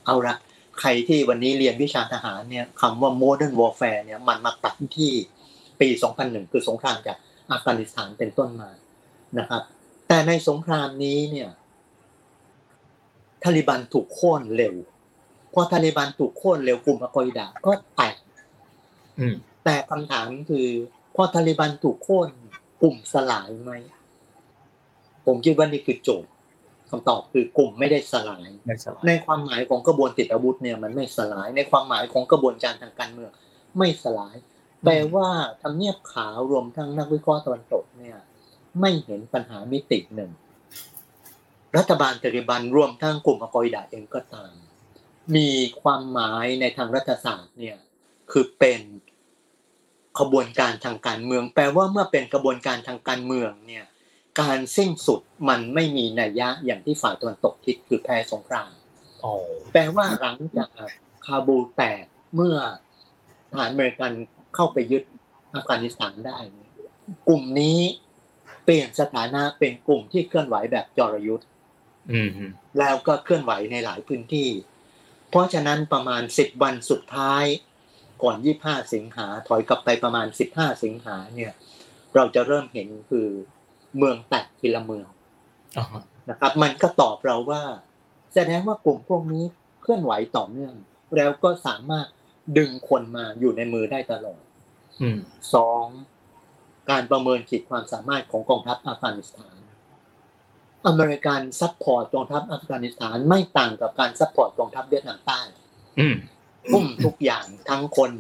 [0.05, 0.35] เอาละ
[0.79, 5.11] ใครที่วันนี้เรียนวิชาทหารเนี่ยคำว่า modern warfare เนี่ยมันมาตัดที่
[5.79, 5.87] ปี
[6.19, 7.17] 2001 คือสงครามจาก
[7.51, 8.69] อัฟกานิสถานเป็นต้นมา
[9.39, 9.63] นะครับ
[10.13, 11.49] แต่ในสงครามนี้เนี่ย
[13.43, 14.75] ทาลิบันถูกโค่นเร็ว
[15.53, 18.15] พอทาลิบันถูกโค่นเร็วกลุ่มอัลกออิดะก็แตก
[19.19, 20.67] อืมแต่คำถามคือ
[21.15, 22.27] พอทาลิบันถูกโค่น
[22.81, 23.71] กลุ่มสลายไหม
[25.25, 26.31] ผมคิดว่านี่คือโจทย์
[26.89, 33.31] คำตอบคือกลุ่มไม่ได้สลายไม่สบาย ในความหมายของกระบวนติดอาวุธเนี่ยมันไม่สลาย ในความหมายของกระบวนการทางการเมือง
[33.77, 34.35] ไม่สลาย
[34.83, 35.27] แปลว่า
[35.61, 38.17] ทำเนียบขาวรวมทั้งนักวิเคราะห์ตะวันตกเนี่ย
[38.79, 40.31] ไม่เห็นปัญหามิติหนึ่ง
[41.77, 44.53] รัฐบาลตาลิบันรวมทั้งกลุ่มอัลกออิดะเองก็ตาม
[45.35, 45.49] มี
[45.81, 47.77] ความหมายในทางรัฐศาสตร์เนี่ย
[48.31, 48.81] คือเป็น
[50.19, 53.85] ขบวนการทางการเมือง แปลว่าเมื่อเป็นกระบวนการทางการเมืองเนี่ย
[54.41, 58.71] การสิ้นสุดมันไม่มีนัยยะอย่างที่ฝ่ายตะวันตกคิดคือแพ้สงคราม
[59.23, 59.33] อ๋อ
[59.73, 60.69] แปลว่าหลังจาก
[61.25, 62.03] คาบูลแตก
[62.35, 62.55] เมื่อ
[63.49, 64.11] ทหารอเมริกัน
[64.55, 65.03] เข้าไปยึด
[65.55, 66.71] อัฟกานิสถานได้เนี่ย
[67.27, 67.79] กลุ่มนี้
[68.63, 71.47] เปลี่ยนสถานะเป็นกลุ่มที่เคลื่อนไหวแบบจรยุทธ์
[72.11, 72.29] อืม
[72.79, 74.49] แล้วก็เคลื่อนไหวในหลายพื้นที่
[75.29, 77.45] เพราะฉะนั้นประมาณ10วันสุดท้าย
[78.23, 81.53] ก่อน25สิงหาถอยกลับไปประมาณ15สิงหาเนี่ย
[82.15, 83.27] เราจะเริ่มเห็นคือ
[83.97, 85.07] เมืองแตกทีละเมือง
[85.77, 87.63] อ่าฮะนะครับ มันก็ตอบเราว่า
[88.33, 89.43] แสดงว่ากลุ่มพวกนี้
[89.81, 90.73] เคลื่อนไหวต่อเนื่อง
[91.15, 92.07] แล้วก็สามารถ
[92.57, 94.41] ดึงคนมาอยู่ในมือได้ตลอด
[95.01, 95.19] อืม
[95.53, 95.85] สอง
[96.89, 99.55] การประเมินขีดความสามารถของกองทัพอัฟกานิสถาน
[100.87, 105.41] อเมริกัน support กองทัพอัฟกานิสถานไม่ต่างกับการ support กองทัพเวียดนามใต้
[105.99, 106.15] อืม
[106.71, 108.11] ทุ่มทุกอย่างทั้งคน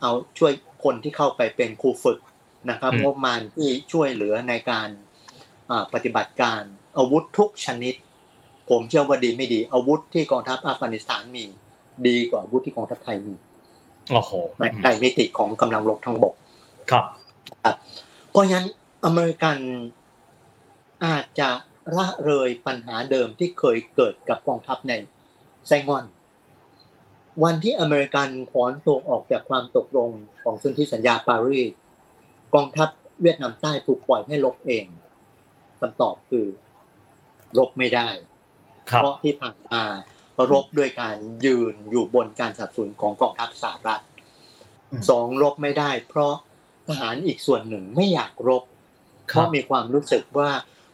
[0.00, 0.52] เอาช่วย
[0.84, 2.18] คนที่เข้าไปเป็นครูฝึก
[2.70, 4.88] นะครับอืมงบประมาณที่ช่วยเหลือในการ
[5.70, 6.62] อ่าปฏิบัติการ
[6.96, 7.94] อาวุธทุกชนิด
[8.70, 11.44] ผมเชื่อว่าดีไม่ดี อาวุธที่กองทัพอัฟกานิสถานมี
[12.06, 13.34] ดีกว่าอาวุธที่กองทัพไทยมี
[14.12, 16.34] โอ้โหในในมิติของกำลังรบทางบก
[16.90, 17.04] ครับ
[18.30, 18.66] เพราะฉะนั้น
[19.04, 19.56] อเมริกัน
[21.04, 21.50] อาจจะ
[21.96, 24.92] ละเลยปัญหาเดิมที่เคยเกิดกับกองทัพใน
[25.68, 26.04] ไซงอน
[27.44, 30.10] วันที่อเมริกันถอนตัวออกจากความตกลง
[30.44, 31.70] ของสนธิสัญญาปารีส
[32.54, 32.88] กองทัพ
[33.22, 34.86] เวียดนามใต้ถูกปล่อยให้ลบเอง
[35.80, 36.46] คำตอบคือ
[37.58, 38.08] รบไม่ได้
[38.90, 39.84] ครับเพราะที่ผ่านมา
[40.52, 44.02] รบด้วยการยืนอยู่บนการสนับสนุนของกองทัพสหรัฐ
[44.90, 46.34] อืมสองรบไม่ได้ เพราะ
[46.88, 48.62] ทหารอีกส่วนหนึ่งไม่อยากรบ
[49.30, 50.50] คเพรับราะมีความรู้สึกว่า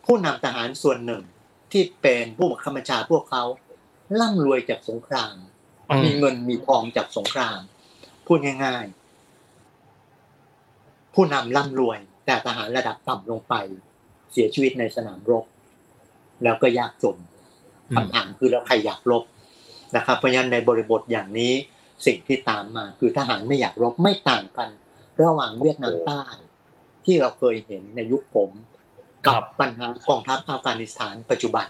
[0.07, 1.23] ผู้นำทหารส่วนหนึ่ง
[1.73, 3.45] ที่เป็นผู้บังคับบัญชาพวกเขา
[4.21, 5.35] ร่ำรวยจากสงคราม
[5.91, 7.59] อืมมีเงินมีทองจากสงคราม
[8.27, 8.85] พูดง่าย
[10.21, 13.55] ๆ ผู้นำร่ำรวย แต่ทหารระดับต่ำลงไป
[14.33, 15.45] เสียชีวิตในสนามรบ
[16.45, 17.17] แล้วก็ยากจน
[17.91, 19.23] อืมคำถามคือแล้วใครอยากรบ
[19.97, 21.53] นะครับ เพราะฉะนั้นในบริบทอย่างนี้
[22.07, 24.69] สิ่งที่ตามมา คือทหารไม่อยากรบไม่ต่างกัน
[25.23, 26.23] ระหว่างเวียดนามใต้
[27.05, 28.51] ที่เราเคยเห็นในยุคผม
[29.27, 31.67] ครักับปัญหากองทัพอัฟกานิสถานปัจจุบัน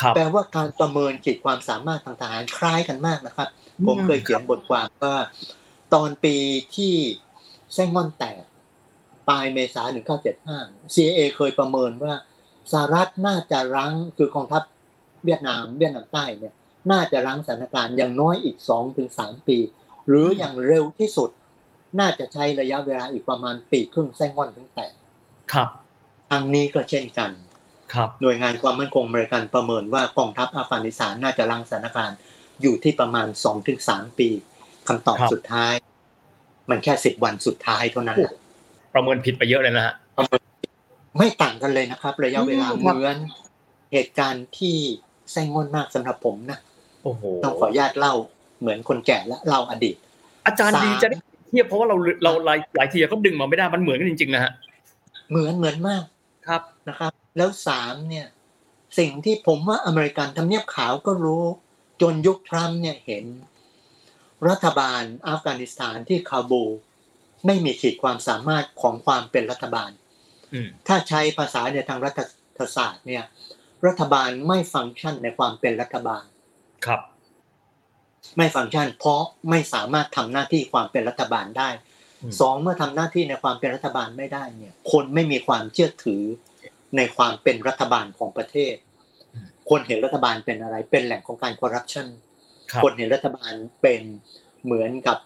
[0.00, 3.48] ครับแปลว่าการประเมินขีดความสามารถทางทหารคล้ายกันมากนะครับ
[3.86, 5.16] ผมเคยเขียนบทความว่า
[5.94, 6.36] ตอนปี
[6.76, 6.94] ที่
[7.74, 8.42] แซงงอนแตก
[9.28, 9.98] ปลายเมษายน
[10.46, 12.14] 1975 CIA เคยประเมินว่า
[12.72, 14.62] สหรัฐน่าจะรั้งคือกองทัพ
[15.24, 16.54] เวียดนามเวียดนามใต้เนี่ย
[16.90, 19.08] น่าจะรั้งสถานการณ์อย่างน้อยอีก 2-3ถึง
[19.48, 19.58] ปี
[20.08, 21.30] หรืออย่างเร็วที่สุด
[22.00, 24.92] น่าจะใช้ระยะเวลาอีกประมาณปีครึ่งแซงงอนถึงแตก
[25.52, 25.68] ครับ
[26.30, 27.30] ทางนี้ก็เช่นกัน
[27.94, 32.18] ครับ หน่วยงานความมั่นคงอเมริกันประเมินว่ากองทัพอัฟกานิสถานน่าจะรังสถานการณ์
[32.62, 34.28] อยู่ที่ประมาณสองถึงสามปี
[34.88, 35.74] คำตอบครับสุดท้าย
[36.70, 38.34] มันแค่สิบวันสุดท้ายเท่านั้นแหละ
[38.94, 39.94] ประเมินผิดไปเยอะเลยนะฮะ
[41.18, 43.16] ไม่ต่างกันเลยนะครับ ระยะเวลาอืมเหครับมือน
[43.92, 44.76] เหตุการณ์ที่
[45.32, 46.58] แซงงอนมากสำหรับผมนะ
[47.02, 48.14] โอ้โหต้องขออนุญาตเล่า
[48.60, 49.96] เหมือนคนแก่และเล่าอดีต
[50.46, 54.52] อาจารย์สามดีจะได้เทียบเพราะว่าเราเราหลายหลายทีก็ดึงมาไม่ได้มันเหมือนกันจริงๆนะฮะ
[55.30, 56.02] เหมือนเหมือนมาก
[56.46, 58.26] ครับนะครับ แล้วสามเนี่ย
[58.98, 61.44] สิ่งที่ผมว่าอเมริกันทำเนียบขาวก็รู้
[62.02, 63.24] จนยุคทรัมป์เนี่ยเห็น
[64.48, 66.72] รัฐบาลอัฟกานิสถานที่คาบูล
[67.46, 69.90] ไม่มีขีดความสามารถของความเป็นรัฐบาล
[70.52, 72.20] อืมถ้าใช้ภาษาในทางรัฐ
[72.76, 73.24] ศาสตร์เนี่ย
[73.86, 76.24] รัฐบาลไม่ฟังก์ชันในความเป็นรัฐบาล
[76.86, 77.00] ครับ
[78.36, 81.68] ไม่ฟังก์ชัน เพราะไม่สามารถทำหน้าที่ความเป็นรัฐบาลได้
[82.22, 86.22] อืมสองเมื่อทำหน้าที่ในความเป็นรัฐบาลไม่ได้เนี่ย คนไม่มีความเชื่อถือ
[86.96, 88.74] ในความเป็นรัฐบาลของประเทศ
[89.70, 92.06] คนเห็นรัฐบาลเป็นอะไร เป็นแหล่งของการคอร์รัปชัน
[92.70, 93.52] ครับคนเห็นรัฐบาล
[93.82, 94.02] เป็น
[94.64, 95.18] เหมือนกับ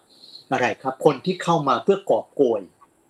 [0.51, 2.61] อะไรครับ คนที่เข้ามาเพื่อกอบโกย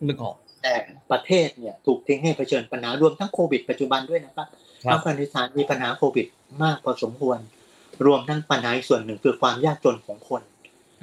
[0.08, 0.76] นึกออกแต่
[1.12, 4.48] ประเทศเนี่ยถูกทิ้งให้เผชิญปัญหารวมทั้งโควิดปัจจุบันด้วยนะครับ
[4.86, 6.28] ครับอัฟกานิสถานมีปัญหาโควิด
[6.64, 7.40] มากพอสมควร
[8.06, 10.42] รวมทั้งปัญหาอีกส่วนหนึ่งคือความยากจนของคน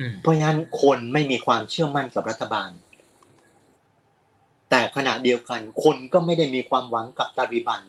[0.00, 2.70] อืมเพราะฉะนั้นคนไม่มีความเชื่อมั่นกับรัฐบาล
[4.70, 7.82] แต่ขณะเดียวกัน คนก็ไม่ได้มีความหวังกับตาลิบัน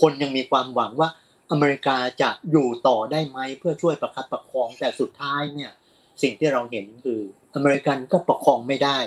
[0.00, 1.08] คนยังมีความหวังว่า
[1.50, 5.72] อเมริกาจะอยู่ต่อได้ไหมเพื่อช่วยประคับประคองแต่สุดท้ายเนี่ย
[6.22, 7.20] สิ่งที่เราเห็นคือ
[7.54, 8.98] อเมริกันก็ประคองไม่ได้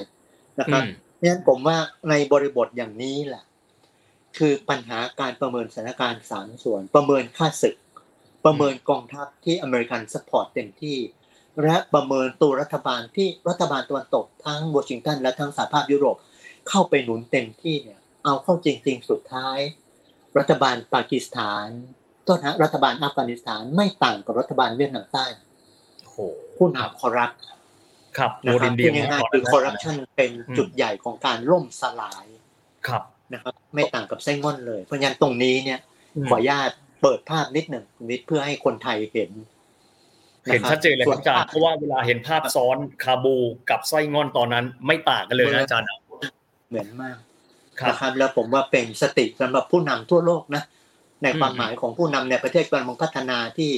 [0.59, 1.77] นะครับอืมเพราะฉะนั้นผมว่า
[2.09, 3.43] ในบริบทอย่างนี้แหละ
[4.37, 7.75] คือปัญหาการประเมินสถานการณ์สามส่วน ประเมินข้าศึก
[8.45, 10.97] ประเมินกองทัพที่อเมริกัน support เต็มที่
[11.63, 16.17] และประเมินตัวรัฐบาลที่รัฐบาลตะวันตกทั้งวอชิงตันและทั้งสหภาพยุโรป
[16.69, 19.59] เข้าไปหนุนเต็มที่เนี่ยเอาเข้าจริง ๆ สุดท้าย
[20.37, 21.67] รัฐบาลปากีสถาน
[22.27, 25.25] ต้นฮะรัฐบาลอัฟกานิสถานไม่ต่างกับรัฐบาลเวียดนามใต้
[26.03, 26.17] โอ้โห
[26.57, 27.31] ผู้นำคอร์รัป
[28.17, 32.25] ครับโมนะครัดิบนเดีที่ยง่ายๆคือคอร์รัปชันเป็นจุดใหญ่ของการล่มสลาย
[32.87, 35.79] ครับนะครับ ไม่ต่างกับไส้ง่อนเลย เพราะฉะนั้นตรงนี้เนี่ย
[36.15, 36.71] อืมขออนุญาต
[37.01, 39.31] เปิดภาพนิดหนึ่งคุณวิทย์เพื่อให้คนไทยเห็น
[40.45, 43.37] เห็นชัดเจนเลยครับอาจารย์เพราะว่าเวลาเห็นภาพซ้อนคาบู
[43.69, 45.87] กับไส้งอนตอนนั้น ไม่ต่างกันเลยนะอาจารย์
[46.69, 47.17] เหมือนมาก
[47.79, 50.63] ครับนะครับแล้วผมว่าเป็นสติสำหรับผู้นำทั่วโลกนะ
[51.23, 53.71] ในความอืมหมายของผู้นำในประเทศกำลังพัฒนาที่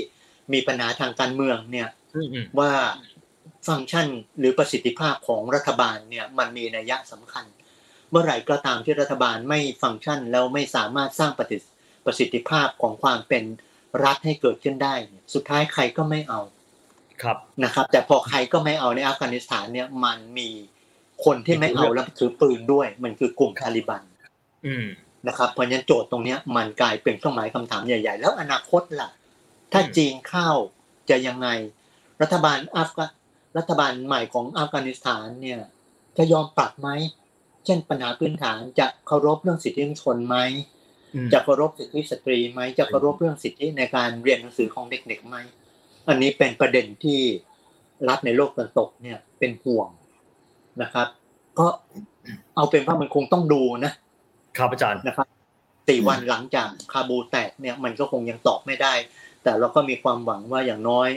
[0.54, 2.72] มีปัญหาทางการเมืองเนี่ยอืมอืมว่า
[3.68, 4.08] ฟังก์ชัน
[4.40, 7.46] หรือประสิทธิภาพของรัฐบาลเนี่ยมันมีนัยยะสำคัญ
[8.12, 11.71] เมื่อไหร่ก็ตามที่รัฐบาลไม่ฟังก์ชันแล้วไม่สามารถสร้างประสิทธิ
[12.06, 13.44] ประสิทธิภาพของความเป็น
[14.04, 16.42] รัฐให้เกิดขึ้นได้เนี่ยสุดท้ายใครก็ไม่เอา
[17.24, 20.50] ครับนะครับ แต่พอใครก็ไม่เอาในอัฟกานิสถานเนี่ยมันมี
[21.26, 24.02] คนที่ไม่เอาแล้วถือปืนด้วย มันคือกลุ่มตาลิบัน
[24.66, 24.88] อืม
[25.28, 29.10] นะครับเพราะฉะนั้นโจทย์ตรงเนี้ยมันกลายเป็นเครื่องหมายคำถามใหญ่ๆ แล้วอนาคตล่ะ
[29.72, 30.50] ถ้าอืมจีนเข้า
[31.10, 31.48] จะยังไง
[32.22, 33.06] รัฐบาลอัฟกา
[33.58, 35.62] รัฐบาลใหม่ของอัฟกานิสถานเนี่ย
[36.18, 36.90] จะยอมปรับไหม
[37.66, 40.81] เช่นปัญหาพื้นฐานจะเคารพเรื่องสิทธิมนุษยชนไหมอืม
[41.34, 45.36] จะเคารพสิทธิสตรีไหมจะเคารพเรื่องสิทธิในการเรียนหนังสือของเด็กๆไหม
[46.10, 47.22] อันนี้เป็นประเด็นที่
[48.10, 49.90] รัฐในโลกตะวันตกเนี่ยเป็นห่วง
[50.82, 51.08] นะครับ
[51.60, 51.68] ก็
[52.56, 53.92] เอาเป็นว่ามันคงต้องดูนะ
[54.58, 55.28] ครับอาจารย์นะครับ
[55.88, 58.94] สี่วันหลังจากคาบูแตกเนี่ยมันก็คงยังตอบไม่ได้
[59.44, 61.10] แต่เราก็มีความหวังว่าอย่างน้อย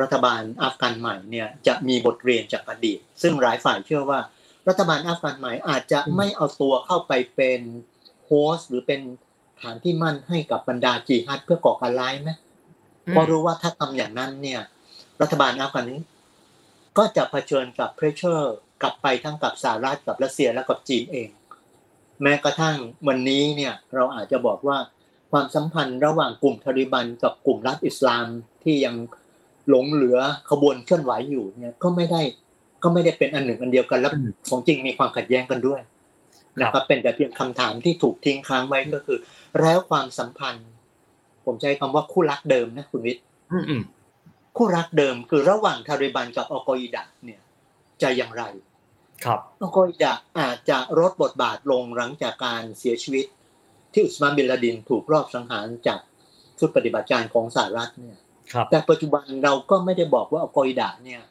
[0.00, 4.20] รัฐบาลอัฟกันใหม่เนี่ยจะมีบทเรียนจากอดีต ซึ่งหลายฝ่ายเชื่อว่า
[4.68, 7.60] รัฐบาลอัฟกันใหม่อาจจะไม่เอาตัวเข้าไปเป็น
[8.26, 9.00] โฮสต์หรือเป็น
[9.62, 12.30] ฐานที่มั่นให้กับบรรดาจีฮัดเพื่อก่อการร้ายไหม
[13.10, 14.60] เพราะรู้ว่าถ้าทำอย่างนั้นเนี่ย
[15.20, 16.00] รัฐบาลอัฟกันนี้
[16.98, 21.28] ก็จะเผชิญกับ pressure กลับไปทั้งกับสหรัฐกับรัสเซียและกับจีนเอง
[22.22, 22.76] แม้กระทั่ง
[23.08, 24.78] วันนี้เนี่ยเราอาจจะบอกว่า
[25.32, 28.26] ความสัมพันธ์ระหว่างกลุ่มตาลีบันกับกลุ่มรัฐอิสลาม
[28.62, 28.94] ที่ยัง
[29.68, 30.18] หลงเหลือ
[30.50, 32.22] ขบวนเคลื่อนไหวอยู่เนี่ยก็ไม่ได้
[32.82, 35.80] ก็ไม่ได้เป็นอันหนึ่งอันเดียวกันแล้วอืมของจริงมีความขัดแย้งกันด้วย
[36.60, 39.18] นะครับเป็นแต่เพียงคำถามที่ถูกทิ้งค้างไว้ก็คือ
[39.60, 40.68] แล้วความสัมพันธ์
[41.44, 43.82] ผมใช้คำว่าคู่รักเดิมนะคุณวิทย์อืมอืม
[44.56, 47.40] คู่รักเดิมคือระหว่างทาริบันกับอัลกออิดะเนี่ย
[48.02, 48.44] จะอย่างไร
[49.24, 53.26] ครับอัลกออิดะอาจจะลดบทบาทลงหลังจากการเสียชีวิต
[53.92, 56.00] ที่อุสมานบินลาดินถูกรอบสังหารจาก
[56.58, 58.18] ชุดปฏิบัติการของสหรัฐเนี่ย
[58.52, 61.22] ครับแต่ปัจจุบันเราก็ไม่ได้บอกว่าอัลกออิดะเนี่ย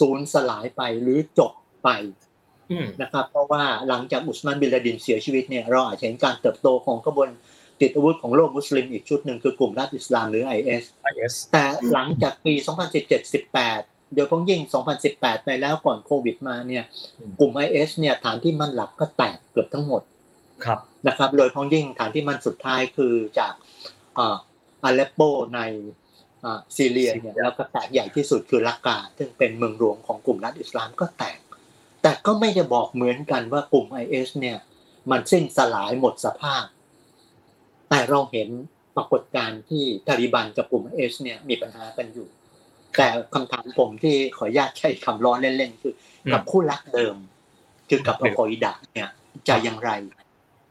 [0.00, 1.52] สูญสลายไปหรือจบ
[1.82, 2.29] ไปอืม
[3.02, 7.28] นะครับ เพราะว่าหลังจากอุสมานบินลาดินเสียชีวิตเนี่ยเราอาจจะเห็นการเติบโตของขบวน
[7.80, 12.52] ติดอาวุธของโลกมุสลิมอีกชุดหนึ่งคือกลุ่มรัฐอิสลามหรือ IS IS แต่หลังจากปี
[13.34, 14.60] 2017-18โดยเฉพาะยิ่ง
[15.02, 16.84] 2018 ไปแล้วก่อนโควิดมาเนี่ย
[17.18, 20.02] อืมกลุ่ม IS เนี่ยฐานที่มั่นหลักก็แตกเกือบทั้งหมด
[20.64, 23.52] ครับนะครับ โดยพ้องยิ่งฐานที่มันสุดท้ายคือจาก
[24.18, 25.20] อาเลปโป
[25.54, 25.60] ใน
[26.76, 31.38] ซีเรียเนี่ยแล้วก็แตกใหญ่ที่สุดคือรักกา ซึ่งเป็นเมืองหลวงของกลุ่มรัฐอิสลามก็แตก
[32.02, 34.58] แต่ก็ไม่จะบอกเหมือนกันว่ากลุ่ม IS เนี่ย
[35.10, 36.64] มันสิ้นสลายหมดสภาพ
[37.88, 38.48] แต่เราเห็น
[38.96, 42.28] ปรากฏการณ์ที่ตาลีบันกับกลุ่ม IS เนี่ยมีปัญหากันอยู่
[42.96, 45.94] แต่คำถามผมที่ขออนุญาตใช้คำล้อเล่นๆคือ
[46.32, 47.16] กับคู่รักเดิม
[47.88, 49.08] คือกับอัลกออิดะเนี่ย
[49.48, 49.90] จะอย่างไร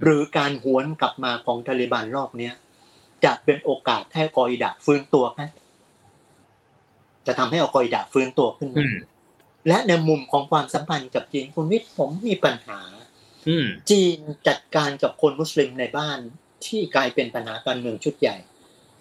[0.03, 2.53] หรือการหวนกลับมาของตาลิบันรอบเนี้ย
[3.25, 5.41] จะเป็นโอกาสให้อัลกออิดะฟื้นตัวไหม
[7.27, 8.84] จะทำให้อัลกออิดะฟื้นตัวขึ้นมา
[9.68, 12.80] และในมุมของความสัมพันธ์กับจีนคุณวิทย์ผมมีปัญหา
[13.89, 16.20] จีนจัดการกับคนมุสลิมในบ้าน
[16.66, 18.38] ที่กลายเป็นปัญหาการเมืองชุดใหญ่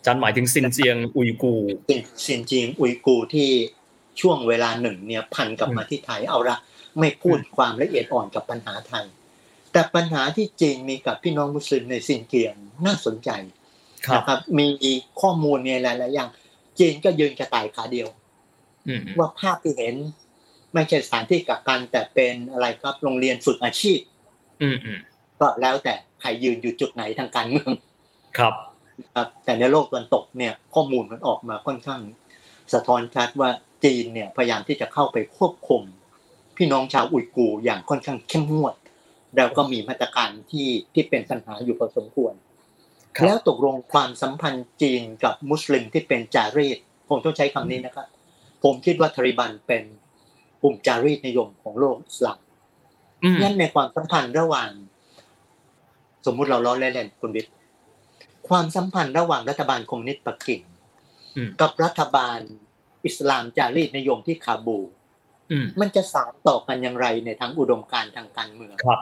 [0.06, 1.54] จันหมายถึงซินเจียงอุยกู
[2.26, 3.48] ซินเจียงอุยกูที่
[4.20, 6.56] ช่วงเวลาหนึ่งเนี่ยพันกลับมาที่ไทยเอาละ
[6.98, 9.06] ไม่พูดความละเอียดอ่อนกับปัญหาไทย
[9.72, 12.54] แต่ปัญหาที่จีนมีกับพี่น้องมุสลิมในซินเจียง
[12.86, 13.30] น่าสนใจ
[14.14, 14.68] นะครับมี
[15.20, 16.28] ข้อมูลเนี่ยหลายๆอย่าง
[16.78, 18.08] จีนก็ยืนกระต่ายขาเดียว
[19.18, 19.94] ว่าภาพที่เห็น
[20.74, 23.98] ไม่ใช่สถานที่กักกัน แต่เป็นอะไรครับโรงเรียนฝึกอาชีพ
[25.40, 27.72] ก็แล้วแต่ใครยืนอยู่จุดไหนทางการเมือง
[28.38, 28.54] ครับ
[29.14, 32.00] ครับแต่ในโลกตะวันตกเนี่ย ข้อมูลมันออกมาค่อนข้าง
[32.72, 33.50] สะท้อนชัดว่า
[33.84, 35.82] จีนเนี่ยพยายามที่จะเข้าไปควบคุม
[36.56, 38.74] พี่น้องชาวอุยกูอย่างค่อนข้างเข้มงวด
[39.36, 42.34] แล้วก็มีมาตรการที่ที่เป็นปัญหาอยู่พอสมควร
[43.24, 48.06] แล้วตกลงความสัมพันธ์จีนกับมุสลิมที่เป็นจารีตผมต้องใช้คำนี้นะครับ
[48.62, 49.82] ผมคิดว่าทริบันเป็น
[50.62, 52.38] กลุ่มจารีตนิยมของโลกอิสลาม
[53.42, 54.70] นั่นในความสัมพันธ์ระหว่าง
[56.26, 57.52] สมมุติเราล้อเล่นๆคุณวิทย์
[58.48, 60.62] ความสัมพันธ์ระหว่างรัฐบาลคอมมิวนิสต์ปักกิ่ง
[61.60, 62.38] กับรัฐบาล
[63.06, 64.78] อิสลามจารีตนิยมที่คาบู
[65.80, 69.00] มันจะสานต่อกันอย่างไรในทางอุดมการทางการเมืองครับ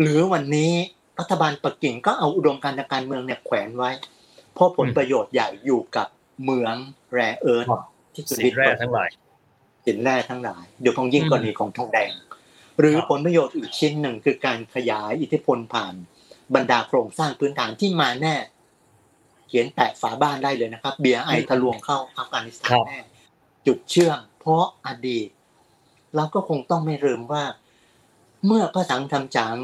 [0.00, 0.72] หรือวันนี้
[1.18, 3.90] รัฐบาลปักกิ่งก็เอาอุดมการทางการเมืองเนี่ยแขวนไว้
[4.54, 6.08] เพราะผลประโยชน์ใหญ่อยู่กับ
[6.44, 6.74] เมือง
[7.12, 7.66] แร่เอิร์ธ
[8.14, 9.08] ที่สุดสินแร่ทั้งหลาย
[9.88, 12.12] สินแร่ทั้งหลายเดี๋ยวของยิ่งกรณีของทองแดง
[12.78, 15.94] หรือผลประโยชน์อีกชิ้นหนึ่งคือการขยายอิทธิพลผ่าน
[16.54, 18.36] บรรดาโครงสร้างพื้นฐานที่มาแน่
[19.48, 23.00] เขียนแตะฝาบ้านได้เลยนะครับ เบียร์ไอทะลวงเข้าอัฟกานิสถานแน่
[23.66, 25.28] จุดเชื่อม เพราะอดีต
[26.16, 27.44] เราก็คงต้องไม่ลืมว่า
[28.46, 29.58] เมื่อพระสังทำจัง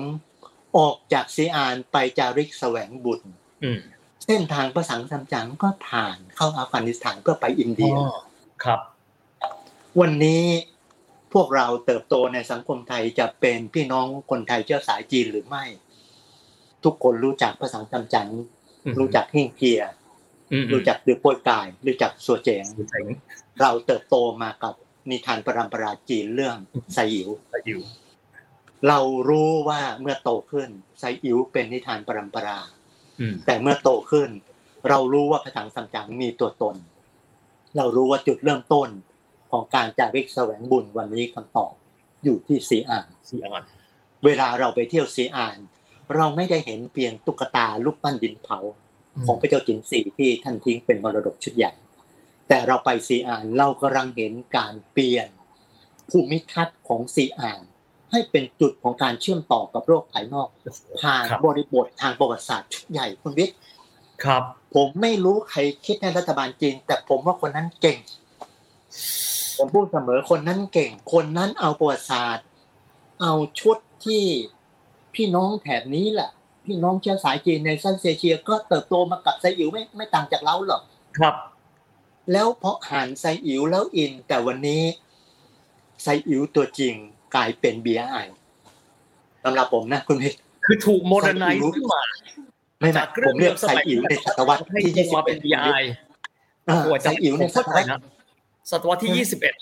[0.77, 3.20] ออกจากซีอานไปจาริกแสวงบุญ
[4.27, 7.95] เส้นทางพระสังทำจังก็ผ่านเข้าอัฟกานิสถานเพื่อไปอินเดีย
[8.64, 8.81] ครับ
[10.01, 10.42] วันนี้
[11.34, 15.64] พวกเราเติบโตในสังคมไทยจะเป็นพี่น้องคนไทยเชื้อสายจีนหรือไม่
[16.84, 18.30] ทุกคนรู้จักภาษาจำจัน
[18.99, 19.82] รู้จักเฮงเกีย
[20.72, 22.64] รู้จักดือป่วยกาย รู้จักสัวเจง
[23.61, 24.74] เราเติบโตมากับ
[25.11, 26.57] นิทานปรำปราจีนเรื่อง
[26.95, 27.28] ไซอิ๋ว
[28.88, 30.68] เรารู้ว่าเมื่อโตขึ้น
[30.99, 32.61] ไซอิ๋วเป็นนิทานปรำปรา
[33.47, 34.30] แต่เมื่อโตขึ้น
[34.88, 36.76] เรารู้ว่าภาษาสัมจังมีตัวตน
[37.76, 38.88] เรารู้ว่าจุดเริ่มต้น
[39.55, 41.73] ของการจาริกแสวงบุญวันนี้คำตอบ
[42.25, 43.65] อยู่ที่สีอ่านสีอ่าน
[44.25, 45.59] เวลาเราไปเที่ยวสีอ่าน
[46.15, 48.59] เราไม่ได้เห็นเพียงตุ๊กตาลูกปั้นดินเผา
[49.27, 51.73] ของพระเจ้าจินสีที่ท่านทิ้งเป็นมรดกชุดใหญ่
[52.49, 55.29] แต่เราไปซีอานเรากำลังเห็นการเปลี่ยน
[56.11, 57.61] ภูมิทัศน์ของซีอาน
[58.11, 60.49] ให้เป็นจุดของการเชื่อมต่อกับโลกภายนอก
[61.01, 63.57] ผ่านบริบททางประวัติศาสตร์ชุดใหญ่คุณวิทย์
[64.25, 64.43] ครับ
[64.75, 67.99] ผมไม่รู้ใครคิดในรัฐบาลจีนแต่ผมว่าคนนั้นเก่ง
[69.59, 72.47] ผมพูดเสมอคนนั้นเก่ง คนนั้นเอาประวัติศาสตร์
[73.21, 74.25] เอาชุดที่
[75.15, 76.31] พี่น้องแถบนี้แหละ
[76.67, 80.83] พี่น้องเชื้อสายจีนในซันเซเชีย ก็เติบโตมากับไซอิ๋วไม่ไม่ต่างจากเราหรอก
[81.19, 81.35] ครับ
[82.33, 84.83] แล้วเพราะหันไซอิ๋วแล้วอิน แต่วันนี้
[86.03, 86.95] ไซอิ๋วตัวจริง
[87.35, 88.17] กลายเป็นเบียร์ไอ
[89.45, 90.33] สำหรับผมนะคุณพี่
[90.65, 92.03] คือถูกโมเดิร์นไนซ์ขึ้นมา
[92.81, 95.69] ไม่หนักผมเรียกไซอิ๋วในศตวรรษที่ยี่สิบเป็นเบียร์ไอ
[97.03, 97.89] ไซอิ๋วในศตวรรษ
[98.71, 99.55] ศตวรรษที่ยี่สิบเอ็ด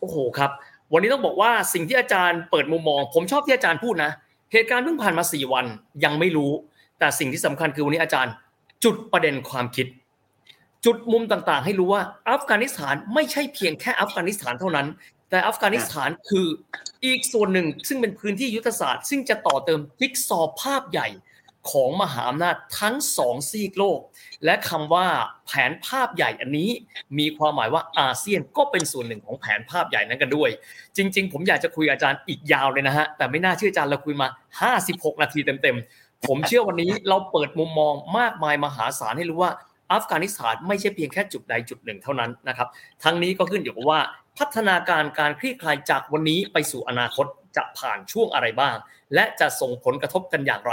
[0.00, 0.50] โอ้โหครับ
[0.92, 4.12] วันนี้ต้องบอกว่าสิ่งที่อาจารย์เปิดมุมมอง ผมชอบที่อาจารย์พูดนะ
[4.52, 5.66] เหตุการณ์เพิ่งผ่านมาสี่วัน
[6.04, 6.50] ยังไม่รู้
[6.98, 8.32] แต่สิ่งที่สำคัญคือวันนี้อาจารย์
[8.84, 9.86] จุดประเด็นความคิด
[10.84, 14.86] จุดมุมต่างๆ ให้รู้ว่าอัฟกานิสถานไม่ใช่เพียงแค่อัฟกานิสถานเท่านั้น
[15.30, 16.46] แต่อัฟกานิสถานคือ
[17.04, 21.08] อีกส่วนหนึ่งซึ่งเป็นพื้นที่ยุทธศาสตร์ ซึ่งจะต่อเติมจิ๊กซอภาพใหญ่
[21.70, 24.00] ของมหาอำนาจทั้งสองซีกโลก
[24.44, 25.06] และคำว่า
[25.46, 26.70] แผนภาพใหญ่อันนี้
[27.18, 30.50] มีความหมายว่าอาเซียนก็เป็นส่วนหนึ่งของแผนภาพใหญ่นั้นกันด้วย
[30.96, 34.28] จริง ๆ ผมอยากจะคุยอาจารย์อีกยาวเลยนะฮะแต่ไม่น่าเชื่ออาจารย์เราคุยมา
[34.78, 39.52] 56 นาทีเต็มๆผมเชื่อวันนี้เราเปิดมุมมองมากมายมหาศาลให้รู้ว่า
[39.92, 42.68] อัฟกานิสถานไม่ใช่เพียงแค่จุดใดจุดหนึ่งเท่านั้นนะครับ
[43.04, 44.00] ทั้งนี้ก็ขึ้นอยู่กับว่า
[44.38, 48.76] พัฒนาการการคลี่คลายจากวันนี้ไปสู่อนาคตจะผ่านช่วงอะไรบ้าง
[49.14, 50.72] และจะส่งผลกระทบกันอย่างไร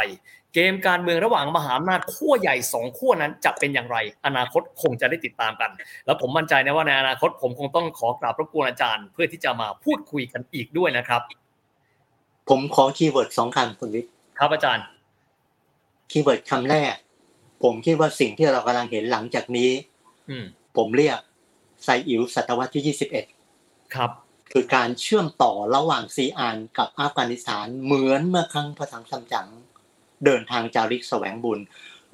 [0.53, 5.71] เกมการเมืองระหว่างมหาอำนาจขั้วใหญ่สองขั้วนั้นจะเป็นอย่างไร อนาคตคงจะได้ติดตามกัน
[6.05, 11.21] แล้วผมมั่นใจนะว่าในอนาคตผมคงต้องขอกราบรบกวนอาจารย์ เพื่อที่จะมาพูดคุยกันอีกด้วยนะครับ
[12.49, 14.85] ผมขอ keyword สองคำคุณวิทย์ครับอาจารย์
[16.11, 16.93] keyword คำแรก
[17.63, 19.71] ผมคิดว่าสิ่งที่เรากำลังเห็นหลังจากนี้
[20.29, 20.45] อืม
[20.77, 21.19] ผมเรียก
[21.83, 22.95] ไซอิ๋วศตวรรษที่
[23.45, 24.11] 21ครับ
[24.51, 29.47] คือการเชื่อมต่อระหว่างซีอานกับอัฟกานิสถานเหมือนเมื่อครั้งพระสังซัมจั๋ง
[30.25, 31.59] เดินทางจาริกแสวงบุญ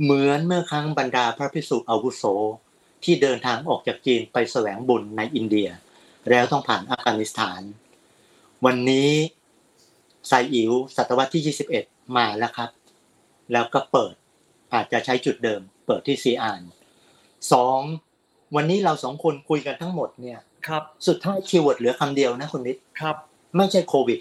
[0.01, 2.24] เหมือนเมื่อครั้งบรรดาพระภิกษุอาวุโส
[3.04, 5.70] ที่เดินทางออกจากจีนไปแสวงบุญในอินเดีย
[6.30, 7.62] แล้วต้องผ่านอัฟกานิสถาน
[8.66, 9.10] วันนี้
[10.28, 12.70] ไซอิ๋วศตวรรษที่ 21 มาแล้วครับ
[13.51, 14.14] แล้วก็เปิด
[14.74, 16.62] อาจจะใช้จุดเดิม เปิดที่ซีอาน
[17.51, 17.80] สอง
[18.56, 23.16] วันนี้เราสองคนคุยกันทั้งหมดเนี่ยครับสุดท้าย keyword เหลือคำเดียวนะคุณวิทย์ครับ
[23.58, 24.20] ไม่ใช่โควิด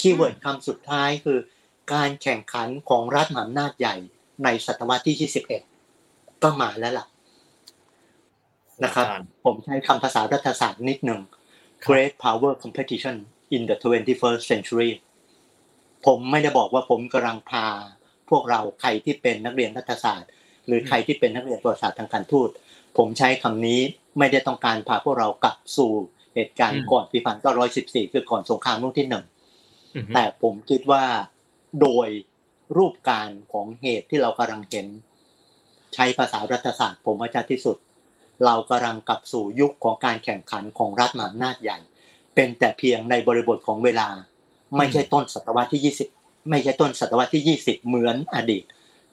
[0.00, 1.38] keyword คำสุดท้ายคือ
[1.92, 3.96] การแข่งขันของรัฐมหาอำนาจใหญ่
[4.44, 5.30] ในศตวรรษที่
[5.90, 7.06] 21 ก็มาแล้วล่ะ
[8.84, 11.20] นะครับอาจารย์ผมใช้คำภาษารัฐศาสตร์นิดหนึ่ง
[11.84, 13.16] ครับ Great Power Competition
[13.56, 14.90] in the 21st Century
[16.06, 17.66] ผมไม่ได้บอกว่าผมกำลังพา
[18.30, 20.30] พวกเราใครที่เป็นนักเรียนรัฐศาสตร์
[20.66, 22.48] หรือใครที่เป็นนักเรียนประวัติศาสตร์ทางการทูต
[22.98, 23.80] ผมใช้คำนี้
[24.18, 25.92] ไม่ได้ต้องการพาพวกเรากลับสู่
[26.34, 29.24] เหตุการณ์ก่อนปีพันเก้าร้อยสิบสี่คือก่อนสงครามโลกที่หนึ่ง
[29.94, 31.04] อือฮึแต่ผมคิดว่า
[31.80, 32.08] โดย
[32.76, 34.86] รูปการของเหตุที่เรากำลังเห็น
[35.94, 37.76] ใช้ภาษารัฐศาสตร์ผมว่าชัดที่สุด
[38.44, 41.78] เรากำลังกลับสู่ยุคของการแข่งขันของรัฐมหาอำนาจใหญ่
[42.34, 44.08] เป็นแต่เพียงในบริบทของเวลา
[44.76, 48.64] ไม่ใช่ต้นศตวรรษที่ 20 ไม่ใช่ต้นศตวรรษที่ 20 เหมือนอดีต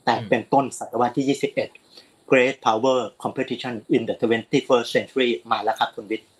[0.06, 1.38] แต่เป็นต้นศตวรรษที่
[1.82, 6.31] 21 Great Power Competition in the 21st Century มาแล้วครับคุณวิทย์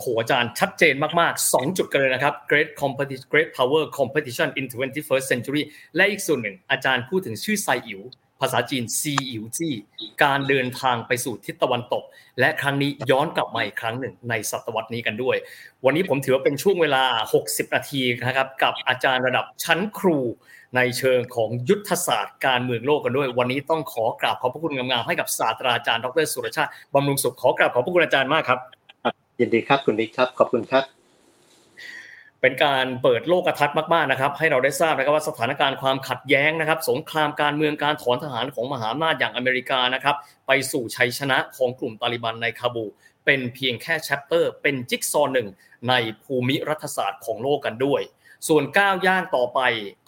[0.00, 5.62] โหอาจารย์ชัดเจนมากๆ 2 จุดกันเลยนะครับ Great Competition Great Power Competition in 21st Century
[5.96, 8.02] และอีกส่วนหนึ่ง อาจารย์พูดถึงชื่อไซอิ๋ว
[8.40, 9.74] ภาษาจีนซีอิ๋วจี้
[10.24, 12.04] การเดินทางไปสู่ทิศตะวันตก
[12.40, 15.36] และครั้งนี้ย้อนกลับมาอีกครั้งหนึ่งในศตวรรษนี้กันด้วย
[15.84, 17.04] วันนี้ผมถือว่าเป็นช่วงเวลา
[17.40, 20.18] 60 นาทีนะครับ กับอาจารย์ระดับชั้นครู
[20.76, 28.60] ในเชิงของยุทธศาสตร์การเมืองโลกกันด้วย วันนี้ต้องขอกราบขอบพระคุณงามๆให้กับศาสตราจารย์ดรสุรชาติบำรุงสุขขอกราบขอบพระคุณอาจารย์มากครับ
[29.40, 30.84] ยินดีครับคุณวิทย์ครับ ขอบคุณครับ
[32.40, 40.16] เป็นการเปิดโลกทัศน์มากๆนะครับ ให้เราได้ทราบนะครับว่าสถานการณ์ความขัดแย้งนะครับ สงครามการเมืองการถอนทหารของมหาอำนาจอย่างอเมริกานะครับ
[40.46, 42.84] ไปสู่ชัยชนะของกลุ่มตาลิบันในคาบู
[43.24, 45.48] เป็นเพียงแค่แชปเตอร์เป็นจิ๊กซอว์หนึ่ง
[45.88, 48.02] ในภูมิรัฐศาสตร์ของโลกกันด้วย
[48.48, 49.60] ส่วนก้าวย่างต่อไป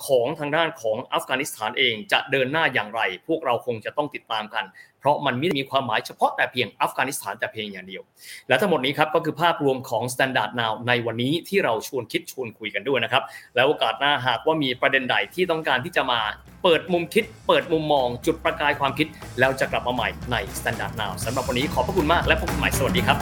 [0.06, 4.64] ของทางด้านของอัฟกานิสถานเองจะเดินหน้าอย่างไร พวกเราคงจะต้องติดตามกัน
[5.02, 8.02] เพราะมันไม่ได้มีความหมายเฉพาะแต่เพียงอัฟกานิสถานแต่เพียงอย่างเดียว
[8.48, 13.22] และทั้งหมดนี้ครับก็คือภาพรวมของ Standard Now ในวันนี้ที่เราชวนคิดชวนคุยกันด้วยนะครับ
[13.56, 16.20] แล้วโอกาสหน้าหากว่ามีประเด็นใดที่ต้องการที่จะมา
[16.62, 19.06] เปิดมุมคิด เปิดมุมมอง จุดประกายความคิด
[19.38, 23.16] แล้วจะกลับมาใหม่ใน Standard Now สำหรับวันนี้ขอบพระคุณมากและพบกันใหม่สวัสดีครับ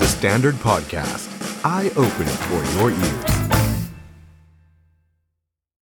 [0.00, 1.26] The Standard Podcast,
[1.76, 3.41] eye open for your ears.